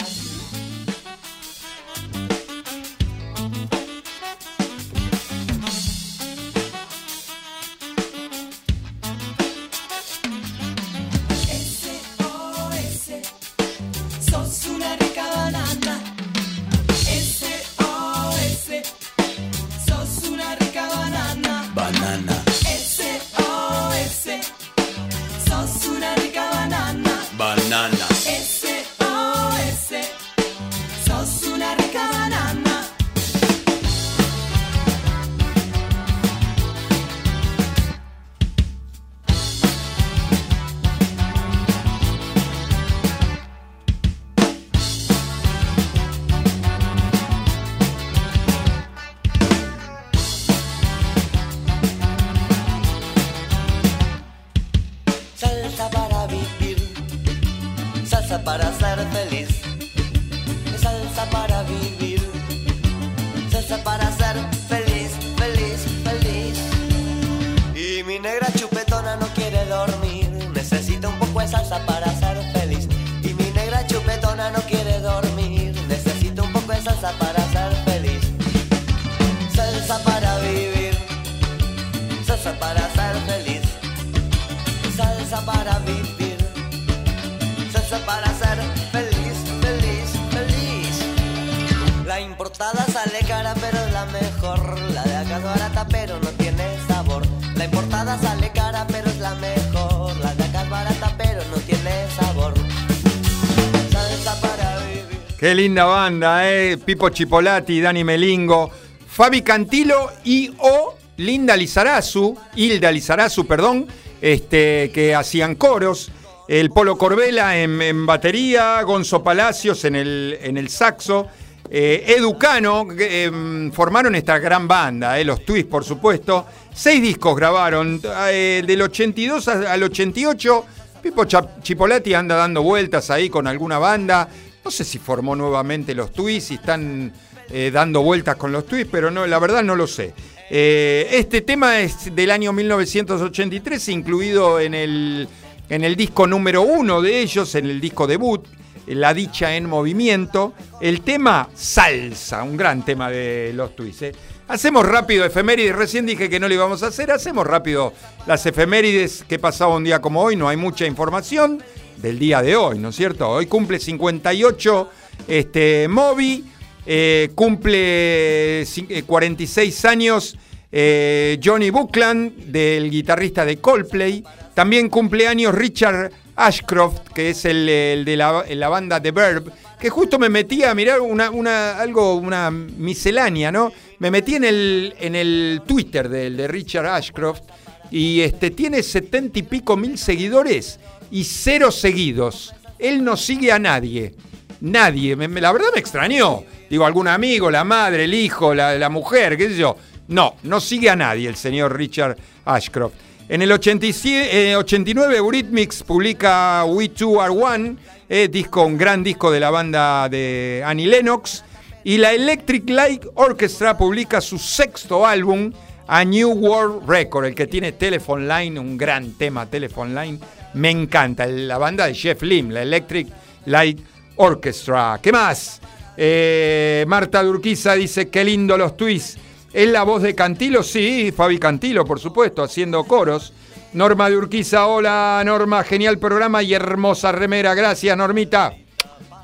Qué 105.37 105.53
linda 105.53 105.85
banda, 105.85 106.51
¿eh? 106.51 106.77
Pipo 106.77 107.09
Chipolati, 107.09 107.79
Dani 107.79 108.03
Melingo, 108.03 108.71
Fabi 109.07 109.43
Cantilo 109.43 110.11
y 110.23 110.51
o 110.57 110.95
Linda 111.17 111.55
Lizarazu, 111.55 112.35
Hilda 112.55 112.91
Lizarazu, 112.91 113.45
perdón, 113.45 113.85
este, 114.19 114.91
que 114.91 115.13
hacían 115.13 115.53
coros. 115.53 116.11
El 116.47 116.71
Polo 116.71 116.97
Corbela 116.97 117.55
en, 117.55 117.79
en 117.81 118.05
batería, 118.05 118.81
Gonzo 118.81 119.21
Palacios 119.21 119.85
en 119.85 119.95
el, 119.95 120.39
en 120.41 120.57
el 120.57 120.69
saxo, 120.69 121.27
eh, 121.69 122.15
Educano, 122.17 122.87
em, 122.97 123.71
formaron 123.71 124.15
esta 124.15 124.39
gran 124.39 124.67
banda, 124.67 125.19
eh, 125.19 125.25
los 125.25 125.43
Twists 125.45 125.69
por 125.69 125.83
supuesto. 125.83 126.45
Seis 126.73 127.01
discos 127.01 127.35
grabaron, 127.35 128.01
eh, 128.29 128.63
del 128.65 128.81
82 128.81 129.47
al 129.49 129.83
88. 129.83 130.65
Pipo 131.01 131.25
Chipolati 131.25 132.13
anda 132.13 132.35
dando 132.35 132.63
vueltas 132.63 133.11
ahí 133.11 133.29
con 133.29 133.45
alguna 133.47 133.77
banda. 133.77 134.27
No 134.67 134.71
sé 134.71 134.83
si 134.83 134.99
formó 134.99 135.33
nuevamente 135.33 135.95
los 135.95 136.11
Twists, 136.11 136.49
si 136.49 136.55
están 136.55 137.13
eh, 137.49 137.71
dando 137.73 138.01
vueltas 138.01 138.35
con 138.35 138.51
los 138.51 138.65
Twists, 138.65 138.89
pero 138.91 139.09
no, 139.09 139.25
la 139.25 139.39
verdad 139.39 139.63
no 139.63 139.77
lo 139.77 139.87
sé. 139.87 140.13
Eh, 140.49 141.07
este 141.09 141.39
tema 141.39 141.79
es 141.79 142.13
del 142.13 142.31
año 142.31 142.51
1983, 142.51 143.87
incluido 143.87 144.59
en 144.59 144.73
el, 144.73 145.29
en 145.69 145.85
el 145.85 145.95
disco 145.95 146.27
número 146.27 146.63
uno 146.63 147.01
de 147.01 147.21
ellos, 147.21 147.55
en 147.55 147.67
el 147.67 147.79
disco 147.79 148.07
debut, 148.07 148.45
La 148.87 149.13
Dicha 149.13 149.55
en 149.55 149.69
Movimiento. 149.69 150.53
El 150.81 150.99
tema 150.99 151.47
Salsa, 151.55 152.43
un 152.43 152.57
gran 152.57 152.83
tema 152.83 153.09
de 153.09 153.53
los 153.55 153.73
Twists. 153.73 154.01
¿eh? 154.01 154.11
Hacemos 154.49 154.85
rápido 154.85 155.23
efemérides, 155.23 155.77
recién 155.77 156.05
dije 156.05 156.29
que 156.29 156.41
no 156.41 156.49
lo 156.49 156.53
íbamos 156.53 156.83
a 156.83 156.87
hacer, 156.87 157.09
hacemos 157.11 157.47
rápido 157.47 157.93
las 158.25 158.45
efemérides 158.45 159.23
que 159.29 159.39
pasaba 159.39 159.77
un 159.77 159.85
día 159.85 160.01
como 160.01 160.21
hoy, 160.23 160.35
no 160.35 160.49
hay 160.49 160.57
mucha 160.57 160.85
información 160.85 161.63
del 161.97 162.19
día 162.19 162.41
de 162.41 162.55
hoy, 162.55 162.79
¿no 162.79 162.89
es 162.89 162.95
cierto? 162.95 163.29
Hoy 163.29 163.45
cumple 163.47 163.79
58 163.79 164.89
este, 165.27 165.87
Moby, 165.87 166.43
eh, 166.85 167.29
cumple 167.35 168.63
cin- 168.65 168.87
eh, 168.89 169.03
46 169.03 169.85
años 169.85 170.37
eh, 170.71 171.39
Johnny 171.43 171.69
Buckland, 171.69 172.33
del 172.45 172.89
guitarrista 172.89 173.45
de 173.45 173.57
Coldplay. 173.57 174.23
También 174.53 174.89
cumpleaños 174.89 175.53
Richard 175.55 176.11
Ashcroft, 176.35 177.09
que 177.13 177.29
es 177.31 177.45
el, 177.45 177.65
de 178.05 178.15
la, 178.17 178.43
la 178.49 178.69
banda 178.69 179.01
The 179.01 179.11
Verb, 179.11 179.51
que 179.79 179.89
justo 179.89 180.17
me 180.19 180.29
metí 180.29 180.63
a 180.63 180.73
mirar 180.75 180.99
una, 181.01 181.29
una, 181.29 181.79
algo, 181.79 182.15
una 182.15 182.49
miscelánea, 182.51 183.51
¿no? 183.51 183.71
Me 183.99 184.11
metí 184.11 184.35
en 184.35 184.43
el, 184.43 184.93
en 184.99 185.15
el 185.15 185.61
Twitter 185.67 186.09
del 186.09 186.35
de 186.37 186.47
Richard 186.47 186.87
Ashcroft 186.87 187.43
y 187.91 188.21
este, 188.21 188.51
tiene 188.51 188.83
setenta 188.83 189.39
y 189.39 189.43
pico 189.43 189.77
mil 189.77 189.97
seguidores 189.97 190.79
y 191.11 191.23
cero 191.23 191.71
seguidos. 191.71 192.53
Él 192.79 193.03
no 193.03 193.17
sigue 193.17 193.51
a 193.51 193.59
nadie. 193.59 194.13
Nadie. 194.61 195.15
Me- 195.15 195.27
me- 195.27 195.41
la 195.41 195.51
verdad 195.51 195.67
me 195.73 195.79
extrañó. 195.79 196.43
Digo, 196.69 196.85
algún 196.85 197.07
amigo, 197.07 197.49
la 197.49 197.63
madre, 197.63 198.03
el 198.05 198.13
hijo, 198.13 198.53
la, 198.53 198.89
mujer, 198.89 199.37
qué 199.37 199.49
sé 199.49 199.55
yo. 199.57 199.77
No, 200.09 200.35
no 200.43 200.59
sigue 200.59 200.89
a 200.89 200.95
nadie 200.95 201.27
el 201.29 201.35
señor 201.35 201.75
Richard 201.77 202.17
Ashcroft. 202.45 202.93
En 203.29 203.41
el 203.41 203.51
87, 203.51 204.51
eh, 204.51 204.55
89 204.55 205.17
Eurythmics 205.17 205.83
publica 205.83 206.63
We 206.65 206.89
Two 206.89 207.21
Are 207.21 207.31
One, 207.33 207.75
eh, 208.07 208.29
disco, 208.31 208.65
un 208.65 208.77
gran 208.77 209.03
disco 209.03 209.29
de 209.31 209.39
la 209.41 209.49
banda 209.49 210.07
de 210.09 210.63
Annie 210.65 210.87
Lennox. 210.87 211.43
Y 211.83 211.97
la 211.97 212.13
Electric 212.13 212.69
Light 212.69 213.05
Orchestra 213.15 213.77
publica 213.77 214.19
su 214.21 214.37
sexto 214.37 215.05
álbum, 215.05 215.51
A 215.87 216.03
New 216.03 216.31
World 216.31 216.87
Record, 216.87 217.25
el 217.25 217.35
que 217.35 217.47
tiene 217.47 217.71
Telephone 217.71 218.27
Line, 218.27 218.59
un 218.59 218.77
gran 218.77 219.13
tema 219.13 219.45
Telephone 219.45 219.95
Line. 219.95 220.19
Me 220.53 220.69
encanta, 220.69 221.25
la 221.25 221.57
banda 221.57 221.87
de 221.87 221.93
Jeff 221.93 222.23
Lim, 222.23 222.49
la 222.49 222.61
Electric 222.61 223.07
Light 223.45 223.79
Orchestra. 224.17 224.99
¿Qué 225.01 225.11
más? 225.13 225.61
Eh, 225.95 226.83
Marta 226.87 227.23
Durquiza 227.23 227.73
dice, 227.73 228.09
qué 228.09 228.25
lindo 228.25 228.57
los 228.57 228.75
twists. 228.75 229.17
¿Es 229.53 229.69
la 229.69 229.83
voz 229.83 230.01
de 230.01 230.13
Cantilo? 230.13 230.61
Sí, 230.61 231.13
Fabi 231.15 231.39
Cantilo, 231.39 231.85
por 231.85 231.99
supuesto, 231.99 232.43
haciendo 232.43 232.83
coros. 232.83 233.33
Norma 233.73 234.09
de 234.09 234.17
Urquiza, 234.17 234.67
hola 234.67 235.21
Norma, 235.25 235.63
genial 235.63 235.99
programa 235.99 236.43
y 236.43 236.53
hermosa 236.53 237.11
remera. 237.13 237.53
Gracias, 237.53 237.95
Normita. 237.95 238.53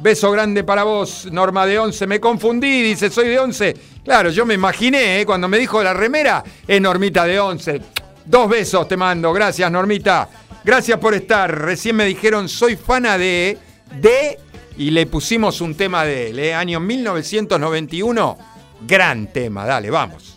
Beso 0.04 0.30
grande 0.32 0.66
para 0.66 0.84
vos, 0.84 1.30
Norma 1.32 1.66
de 1.66 1.80
Once. 1.80 2.06
Me 2.06 2.20
confundí, 2.20 2.82
dice, 2.82 3.10
soy 3.10 3.30
de 3.30 3.40
Once. 3.40 3.74
Claro, 4.04 4.32
yo 4.32 4.46
me 4.46 4.54
imaginé, 4.54 5.22
¿eh? 5.22 5.26
cuando 5.26 5.48
me 5.48 5.58
dijo 5.58 5.82
la 5.82 5.94
remera, 5.94 6.44
es 6.68 6.82
Normita 6.82 7.24
de 7.24 7.40
Once. 7.40 7.82
Dos 8.26 8.50
besos 8.50 8.86
te 8.86 8.98
mando, 8.98 9.32
gracias, 9.32 9.72
Normita. 9.72 10.28
Gracias 10.62 11.00
por 11.00 11.14
estar. 11.14 11.58
Recién 11.58 11.96
me 11.96 12.04
dijeron, 12.04 12.50
soy 12.50 12.76
fana 12.76 13.18
de. 13.18 13.58
de. 14.02 14.40
y 14.78 14.92
le 14.92 15.06
pusimos 15.06 15.62
un 15.62 15.74
tema 15.74 16.04
de 16.04 16.32
él, 16.32 16.40
¿eh? 16.40 16.54
año 16.54 16.82
1991. 16.82 18.38
Gran 18.86 19.28
tema, 19.28 19.66
dale, 19.66 19.90
vamos. 19.90 20.33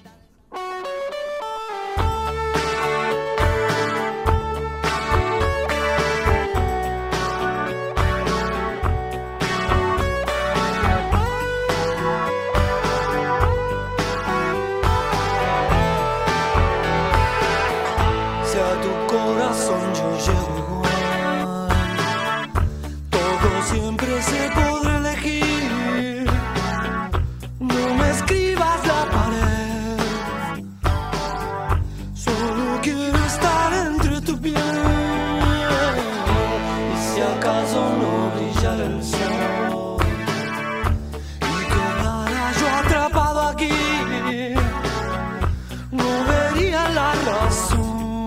Acaso 37.47 37.81
no 38.01 38.33
brillara 38.35 38.87
el 38.87 39.05
sol. 39.05 39.99
Y 41.41 41.65
quedara 41.75 42.53
yo 42.59 42.69
atrapado 42.75 43.41
aquí 43.43 43.71
no 45.93 46.09
vería 46.27 46.89
la 46.89 47.13
razón. 47.31 48.27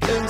En 0.00 0.28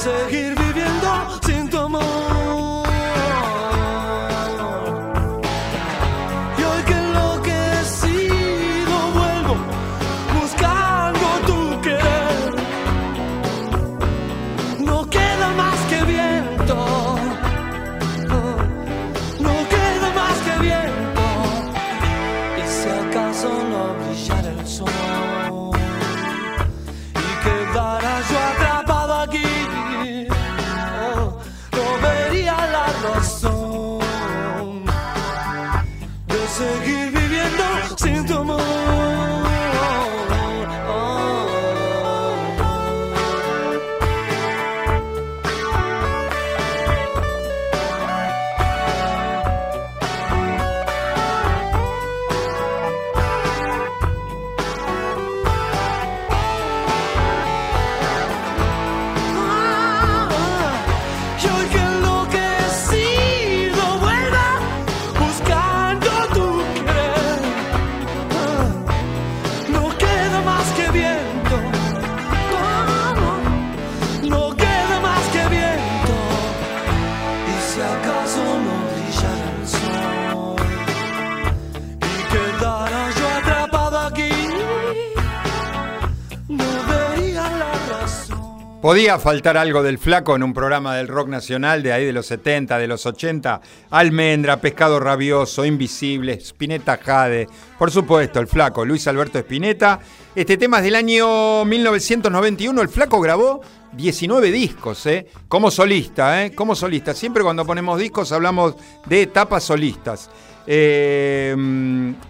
Podía 88.83 89.21
faltar 89.21 89.57
algo 89.57 89.85
del 89.85 89.97
flaco 89.97 90.35
en 90.35 90.43
un 90.43 90.53
programa 90.53 90.97
del 90.97 91.07
rock 91.07 91.29
nacional 91.29 91.85
de 91.85 91.93
ahí 91.93 92.05
de 92.05 92.13
los 92.13 92.27
70, 92.27 92.79
de 92.79 92.89
los 92.89 93.07
80. 93.07 93.61
Almendra, 93.91 94.61
Pescado 94.61 94.99
Rabioso, 94.99 95.65
Invisible, 95.65 96.33
Spinetta 96.33 96.97
Jade. 96.97 97.47
Por 97.79 97.93
supuesto, 97.93 98.41
el 98.41 98.49
flaco, 98.49 98.85
Luis 98.85 99.07
Alberto 99.07 99.39
Spinetta. 99.39 100.01
Este 100.35 100.57
tema 100.57 100.79
es 100.79 100.85
del 100.85 100.97
año 100.97 101.65
1991. 101.65 102.83
El 102.83 102.89
flaco 102.89 103.21
grabó 103.21 103.61
19 103.93 104.51
discos, 104.51 105.07
¿eh? 105.07 105.29
Como 105.47 105.71
solista, 105.71 106.45
¿eh? 106.45 106.53
Como 106.53 106.75
solista. 106.75 107.15
Siempre 107.15 107.45
cuando 107.45 107.65
ponemos 107.65 108.01
discos 108.01 108.33
hablamos 108.33 108.75
de 109.07 109.23
etapas 109.23 109.63
solistas. 109.63 110.29
Eh, 110.67 111.55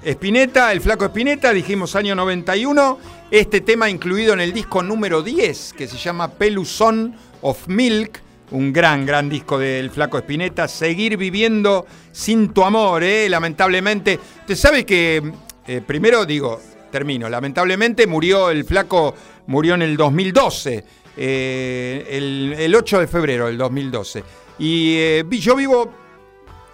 Spinetta, 0.05 0.71
el 0.71 0.83
flaco 0.83 1.07
Spinetta, 1.07 1.51
dijimos 1.51 1.97
año 1.97 2.15
91. 2.15 3.22
Este 3.33 3.63
tema 3.63 3.89
incluido 3.89 4.35
en 4.35 4.41
el 4.41 4.53
disco 4.53 4.83
número 4.83 5.23
10, 5.23 5.73
que 5.73 5.89
se 5.89 5.97
llama 5.97 6.29
Pelusón 6.33 7.17
of 7.41 7.67
Milk. 7.67 8.21
Un 8.51 8.75
gran, 8.75 9.07
gran 9.07 9.31
disco 9.31 9.59
del 9.59 9.91
flaco 9.91 10.19
Spinetta. 10.19 10.69
Seguir 10.69 11.17
viviendo 11.17 11.87
sin 12.13 12.53
tu 12.53 12.63
amor, 12.63 13.03
¿eh? 13.03 13.31
lamentablemente. 13.31 14.21
Usted 14.41 14.55
sabe 14.55 14.85
que, 14.85 15.33
eh, 15.67 15.81
primero 15.81 16.27
digo, 16.27 16.61
termino, 16.91 17.27
lamentablemente 17.31 18.07
murió 18.07 18.51
el 18.51 18.67
flaco, 18.67 19.15
murió 19.47 19.77
en 19.77 19.83
el 19.83 19.97
2012. 19.97 20.85
eh, 21.17 22.07
el, 22.11 22.55
el 22.59 22.75
8 22.75 23.01
de 23.01 23.07
febrero 23.07 23.47
del 23.47 23.57
2012. 23.57 24.25
Y 24.59 24.97
eh, 24.99 25.25
yo 25.31 25.57
vivo 25.57 25.91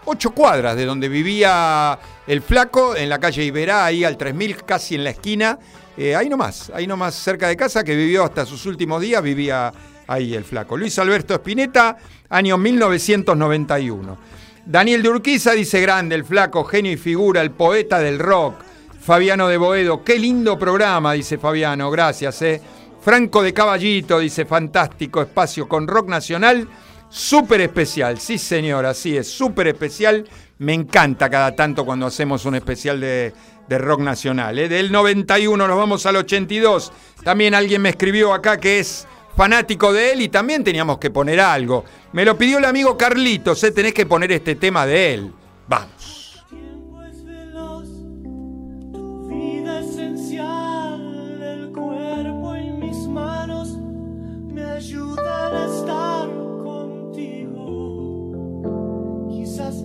ocho 0.06 0.32
cuadras 0.32 0.74
de 0.74 0.86
donde 0.86 1.08
vivía 1.08 1.96
el 2.26 2.42
flaco, 2.42 2.96
en 2.96 3.08
la 3.08 3.20
calle 3.20 3.44
Iberá, 3.44 3.84
ahí 3.84 4.02
al 4.02 4.16
3000, 4.16 4.64
casi 4.64 4.96
en 4.96 5.04
la 5.04 5.10
esquina. 5.10 5.56
Eh, 6.00 6.14
ahí 6.14 6.28
nomás, 6.28 6.70
ahí 6.72 6.86
nomás 6.86 7.16
cerca 7.16 7.48
de 7.48 7.56
casa, 7.56 7.82
que 7.82 7.96
vivió 7.96 8.22
hasta 8.22 8.46
sus 8.46 8.64
últimos 8.66 9.02
días, 9.02 9.20
vivía 9.20 9.72
ahí 10.06 10.32
el 10.32 10.44
flaco. 10.44 10.76
Luis 10.76 10.96
Alberto 11.00 11.34
Spinetta, 11.34 11.96
año 12.28 12.56
1991. 12.56 14.16
Daniel 14.64 15.02
de 15.02 15.08
Urquiza 15.08 15.54
dice 15.54 15.80
grande, 15.80 16.14
el 16.14 16.24
flaco, 16.24 16.62
genio 16.62 16.92
y 16.92 16.96
figura, 16.96 17.42
el 17.42 17.50
poeta 17.50 17.98
del 17.98 18.20
rock. 18.20 18.54
Fabiano 19.00 19.48
de 19.48 19.56
Boedo, 19.56 20.04
qué 20.04 20.20
lindo 20.20 20.56
programa, 20.56 21.14
dice 21.14 21.36
Fabiano, 21.36 21.90
gracias. 21.90 22.42
Eh. 22.42 22.62
Franco 23.00 23.42
de 23.42 23.52
Caballito 23.52 24.20
dice, 24.20 24.44
fantástico 24.44 25.20
espacio 25.20 25.68
con 25.68 25.88
rock 25.88 26.08
nacional, 26.08 26.68
súper 27.08 27.62
especial. 27.62 28.20
Sí, 28.20 28.38
señor, 28.38 28.86
así 28.86 29.16
es, 29.16 29.28
súper 29.28 29.66
especial. 29.66 30.28
Me 30.58 30.74
encanta 30.74 31.28
cada 31.28 31.56
tanto 31.56 31.84
cuando 31.84 32.06
hacemos 32.06 32.44
un 32.44 32.54
especial 32.54 33.00
de, 33.00 33.32
de 33.68 33.78
rock 33.78 34.00
nacional. 34.00 34.58
¿eh? 34.58 34.68
Del 34.68 34.90
91 34.90 35.68
nos 35.68 35.76
vamos 35.76 36.06
al 36.06 36.16
82. 36.16 36.92
También 37.22 37.54
alguien 37.54 37.82
me 37.82 37.90
escribió 37.90 38.32
acá 38.32 38.58
que 38.58 38.78
es 38.78 39.06
fanático 39.36 39.92
de 39.92 40.12
él 40.12 40.22
y 40.22 40.28
también 40.28 40.64
teníamos 40.64 40.98
que 40.98 41.10
poner 41.10 41.40
algo. 41.40 41.84
Me 42.12 42.24
lo 42.24 42.36
pidió 42.36 42.58
el 42.58 42.64
amigo 42.64 42.96
Carlitos, 42.96 43.62
¿eh? 43.64 43.72
tenés 43.72 43.94
que 43.94 44.06
poner 44.06 44.32
este 44.32 44.54
tema 44.54 44.86
de 44.86 45.14
él. 45.14 45.32
Vamos. 45.68 46.18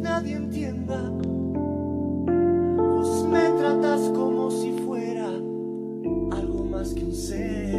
nadie 0.04 0.36
entienda 0.36 1.23
me 3.34 3.50
tratas 3.58 4.10
como 4.10 4.52
si 4.52 4.72
fuera 4.86 5.28
algo 5.28 6.66
más 6.70 6.94
que 6.94 7.04
un 7.04 7.14
ser. 7.14 7.74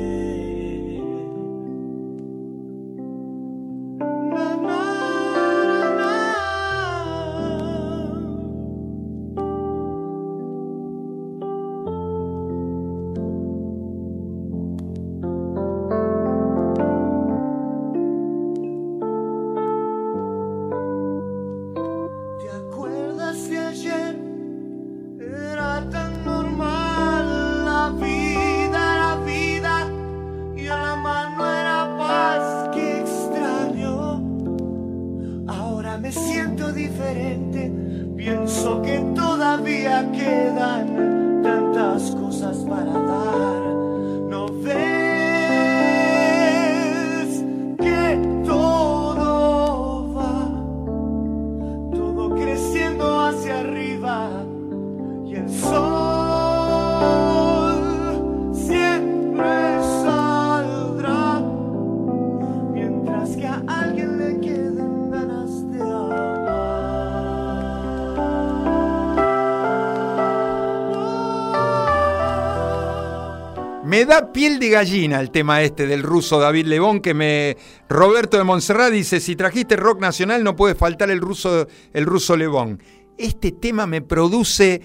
Da 74.07 74.33
piel 74.33 74.59
de 74.59 74.69
gallina 74.69 75.19
el 75.21 75.31
tema 75.31 75.63
este 75.63 75.87
del 75.87 76.03
ruso 76.03 76.39
David 76.39 76.67
Lebón, 76.67 77.01
que 77.01 77.15
me. 77.15 77.57
Roberto 77.89 78.37
de 78.37 78.45
Montserrat 78.45 78.93
dice: 78.93 79.19
si 79.19 79.35
trajiste 79.35 79.77
rock 79.77 80.01
nacional, 80.01 80.45
no 80.45 80.55
puede 80.57 80.75
faltar 80.75 81.11
el 81.11 81.21
ruso, 81.21 81.67
el 81.93 82.05
ruso 82.07 82.37
Lebón. 82.37 82.83
Este 83.17 83.53
tema 83.53 83.87
me 83.87 84.03
produce 84.03 84.83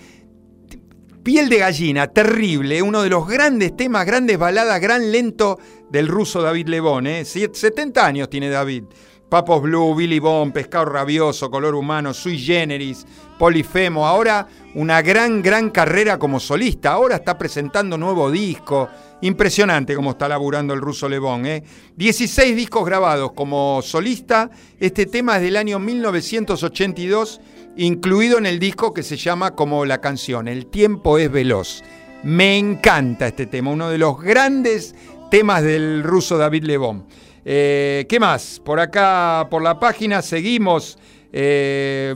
piel 1.23 1.49
de 1.49 1.57
gallina, 1.57 2.07
terrible, 2.07 2.81
uno 2.81 3.01
de 3.01 3.09
los 3.09 3.27
grandes 3.27 3.75
temas, 3.75 4.05
grandes 4.05 4.37
baladas, 4.37 4.79
gran 4.79 5.11
lento 5.11 5.59
del 5.91 6.07
ruso 6.07 6.41
David 6.41 6.67
Lebón. 6.69 7.07
¿eh? 7.07 7.23
Siet- 7.25 7.53
70 7.55 8.05
años 8.05 8.29
tiene 8.29 8.49
David. 8.49 8.85
Papos 9.29 9.61
Blue, 9.61 9.93
Billy 9.93 10.17
Bond, 10.17 10.53
Pescado 10.53 10.85
Rabioso, 10.85 11.51
Color 11.51 11.75
Humano, 11.75 12.15
Sui 12.15 12.39
Generis, 12.39 13.05
Polifemo. 13.37 14.07
Ahora 14.07 14.47
una 14.73 15.03
gran, 15.03 15.43
gran 15.43 15.69
carrera 15.69 16.17
como 16.17 16.39
solista. 16.39 16.93
Ahora 16.93 17.17
está 17.17 17.37
presentando 17.37 17.95
nuevo 17.95 18.31
disco. 18.31 18.89
Impresionante 19.21 19.95
cómo 19.95 20.11
está 20.11 20.29
laburando 20.29 20.73
el 20.73 20.79
ruso 20.79 21.09
Lebón. 21.09 21.45
¿eh? 21.45 21.63
16 21.97 22.55
discos 22.55 22.85
grabados 22.85 23.33
como 23.33 23.81
solista. 23.81 24.49
Este 24.79 25.05
tema 25.05 25.37
es 25.37 25.41
del 25.43 25.57
año 25.57 25.77
1982, 25.77 27.41
incluido 27.75 28.37
en 28.37 28.45
el 28.45 28.59
disco 28.59 28.93
que 28.93 29.03
se 29.03 29.17
llama 29.17 29.55
como 29.55 29.83
la 29.85 29.99
canción, 29.99 30.47
El 30.47 30.67
tiempo 30.67 31.17
es 31.17 31.29
veloz. 31.29 31.83
Me 32.23 32.57
encanta 32.57 33.27
este 33.27 33.45
tema, 33.45 33.71
uno 33.71 33.89
de 33.89 33.97
los 33.97 34.21
grandes 34.21 34.95
temas 35.31 35.63
del 35.63 36.03
ruso 36.03 36.37
David 36.37 36.63
Lebón. 36.63 37.05
Eh, 37.43 38.05
¿Qué 38.07 38.19
más? 38.19 38.61
Por 38.63 38.79
acá, 38.79 39.47
por 39.49 39.61
la 39.61 39.79
página, 39.79 40.21
seguimos. 40.21 40.97
eh, 41.31 42.15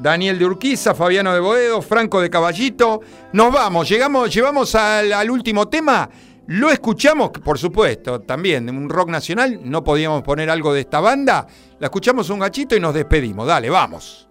Daniel 0.00 0.38
de 0.38 0.46
Urquiza, 0.46 0.94
Fabiano 0.94 1.32
de 1.32 1.40
Boedo, 1.40 1.82
Franco 1.82 2.20
de 2.20 2.30
Caballito. 2.30 3.00
Nos 3.32 3.52
vamos, 3.52 3.88
llegamos, 3.88 4.32
llevamos 4.32 4.74
al, 4.74 5.12
al 5.12 5.30
último 5.30 5.68
tema. 5.68 6.08
Lo 6.46 6.70
escuchamos, 6.70 7.30
por 7.30 7.58
supuesto, 7.58 8.20
también, 8.20 8.68
un 8.68 8.88
rock 8.88 9.08
nacional. 9.08 9.60
No 9.62 9.82
podíamos 9.82 10.22
poner 10.22 10.50
algo 10.50 10.74
de 10.74 10.80
esta 10.80 11.00
banda. 11.00 11.46
La 11.78 11.86
escuchamos 11.86 12.28
un 12.28 12.40
gachito 12.40 12.76
y 12.76 12.80
nos 12.80 12.92
despedimos. 12.92 13.46
Dale, 13.46 13.70
vamos. 13.70 14.28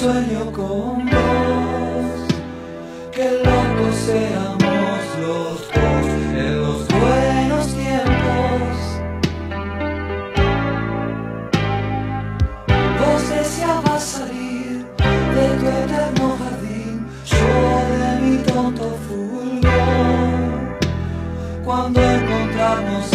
Sueño 0.00 0.50
con 0.50 1.04
vos. 1.12 2.16
Que 3.12 3.26
locos 3.44 3.94
seamos 4.06 5.00
los 5.24 5.56
dos 5.76 6.06
en 6.42 6.62
los 6.62 6.88
buenos 6.88 7.66
tiempos. 7.80 8.72
Vos 12.98 13.22
deseabas 13.28 14.02
salir 14.02 14.86
de 15.36 15.46
tu 15.58 15.66
eterno 15.82 16.26
jardín. 16.40 17.06
Yo 17.32 17.50
de 18.00 18.10
mi 18.22 18.36
tonto 18.38 18.86
fulgor 19.06 20.50
cuando 21.62 22.00
encontrarnos 22.00 23.09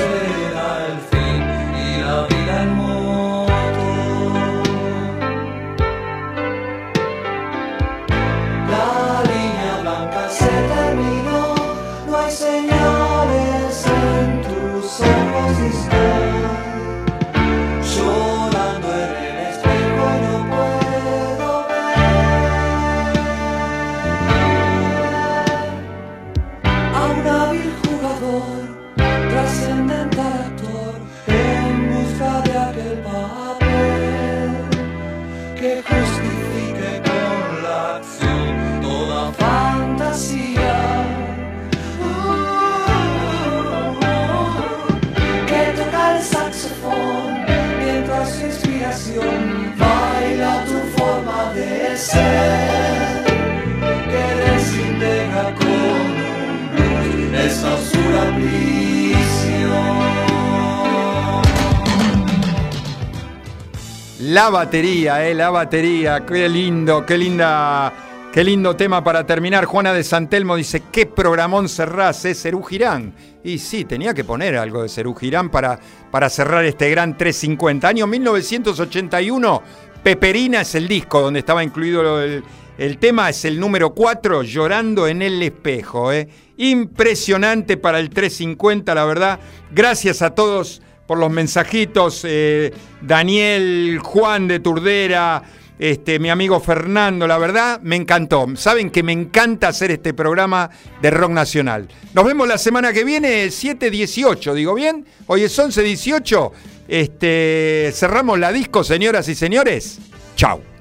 La 64.35 64.49
batería, 64.49 65.25
eh, 65.25 65.33
la 65.33 65.49
batería. 65.49 66.25
Qué 66.25 66.49
lindo, 66.49 67.05
qué 67.05 67.17
linda. 67.17 67.93
Qué 68.33 68.43
lindo 68.43 68.75
tema 68.75 69.01
para 69.01 69.25
terminar. 69.25 69.63
Juana 69.63 69.93
de 69.93 70.03
Santelmo 70.03 70.57
dice, 70.57 70.83
qué 70.91 71.05
programón 71.05 71.69
cerrás, 71.69 72.25
eh, 72.25 72.35
Cerú 72.35 72.61
Girán. 72.61 73.13
Y 73.45 73.59
sí, 73.59 73.85
tenía 73.85 74.13
que 74.13 74.25
poner 74.25 74.57
algo 74.57 74.83
de 74.83 74.89
Cerú 74.89 75.15
Girán 75.15 75.49
para, 75.49 75.79
para 76.11 76.29
cerrar 76.29 76.65
este 76.65 76.89
gran 76.89 77.15
350. 77.17 77.87
Año 77.87 78.07
1981, 78.07 79.61
Peperina 80.03 80.59
es 80.59 80.75
el 80.75 80.89
disco 80.89 81.21
donde 81.21 81.39
estaba 81.39 81.63
incluido 81.63 82.21
el, 82.21 82.43
el 82.77 82.97
tema, 82.97 83.29
es 83.29 83.45
el 83.45 83.57
número 83.57 83.91
4, 83.93 84.43
Llorando 84.43 85.07
en 85.07 85.21
el 85.21 85.41
espejo. 85.41 86.11
eh. 86.11 86.27
Impresionante 86.57 87.77
para 87.77 88.01
el 88.01 88.09
350, 88.09 88.93
la 88.95 89.05
verdad. 89.05 89.39
Gracias 89.71 90.21
a 90.21 90.31
todos 90.31 90.81
por 91.05 91.17
los 91.17 91.31
mensajitos. 91.31 92.21
eh, 92.25 92.73
Daniel, 93.01 93.99
Juan 94.01 94.47
de 94.47 94.59
Turdera, 94.59 95.43
este, 95.77 96.19
mi 96.19 96.29
amigo 96.29 96.59
Fernando, 96.59 97.27
la 97.27 97.37
verdad, 97.37 97.81
me 97.81 97.95
encantó. 97.95 98.47
Saben 98.55 98.89
que 98.89 99.03
me 99.03 99.11
encanta 99.11 99.67
hacer 99.67 99.91
este 99.91 100.13
programa 100.13 100.69
de 101.01 101.11
rock 101.11 101.31
nacional. 101.31 101.87
Nos 102.13 102.25
vemos 102.25 102.47
la 102.47 102.57
semana 102.57 102.93
que 102.93 103.03
viene, 103.03 103.47
7.18, 103.47 104.53
digo 104.53 104.73
bien. 104.73 105.05
Hoy 105.27 105.43
es 105.43 105.57
11.18. 105.59 106.51
Este, 106.87 107.91
cerramos 107.93 108.39
la 108.39 108.51
disco, 108.51 108.83
señoras 108.83 109.27
y 109.27 109.35
señores. 109.35 109.99
Chau. 110.35 110.74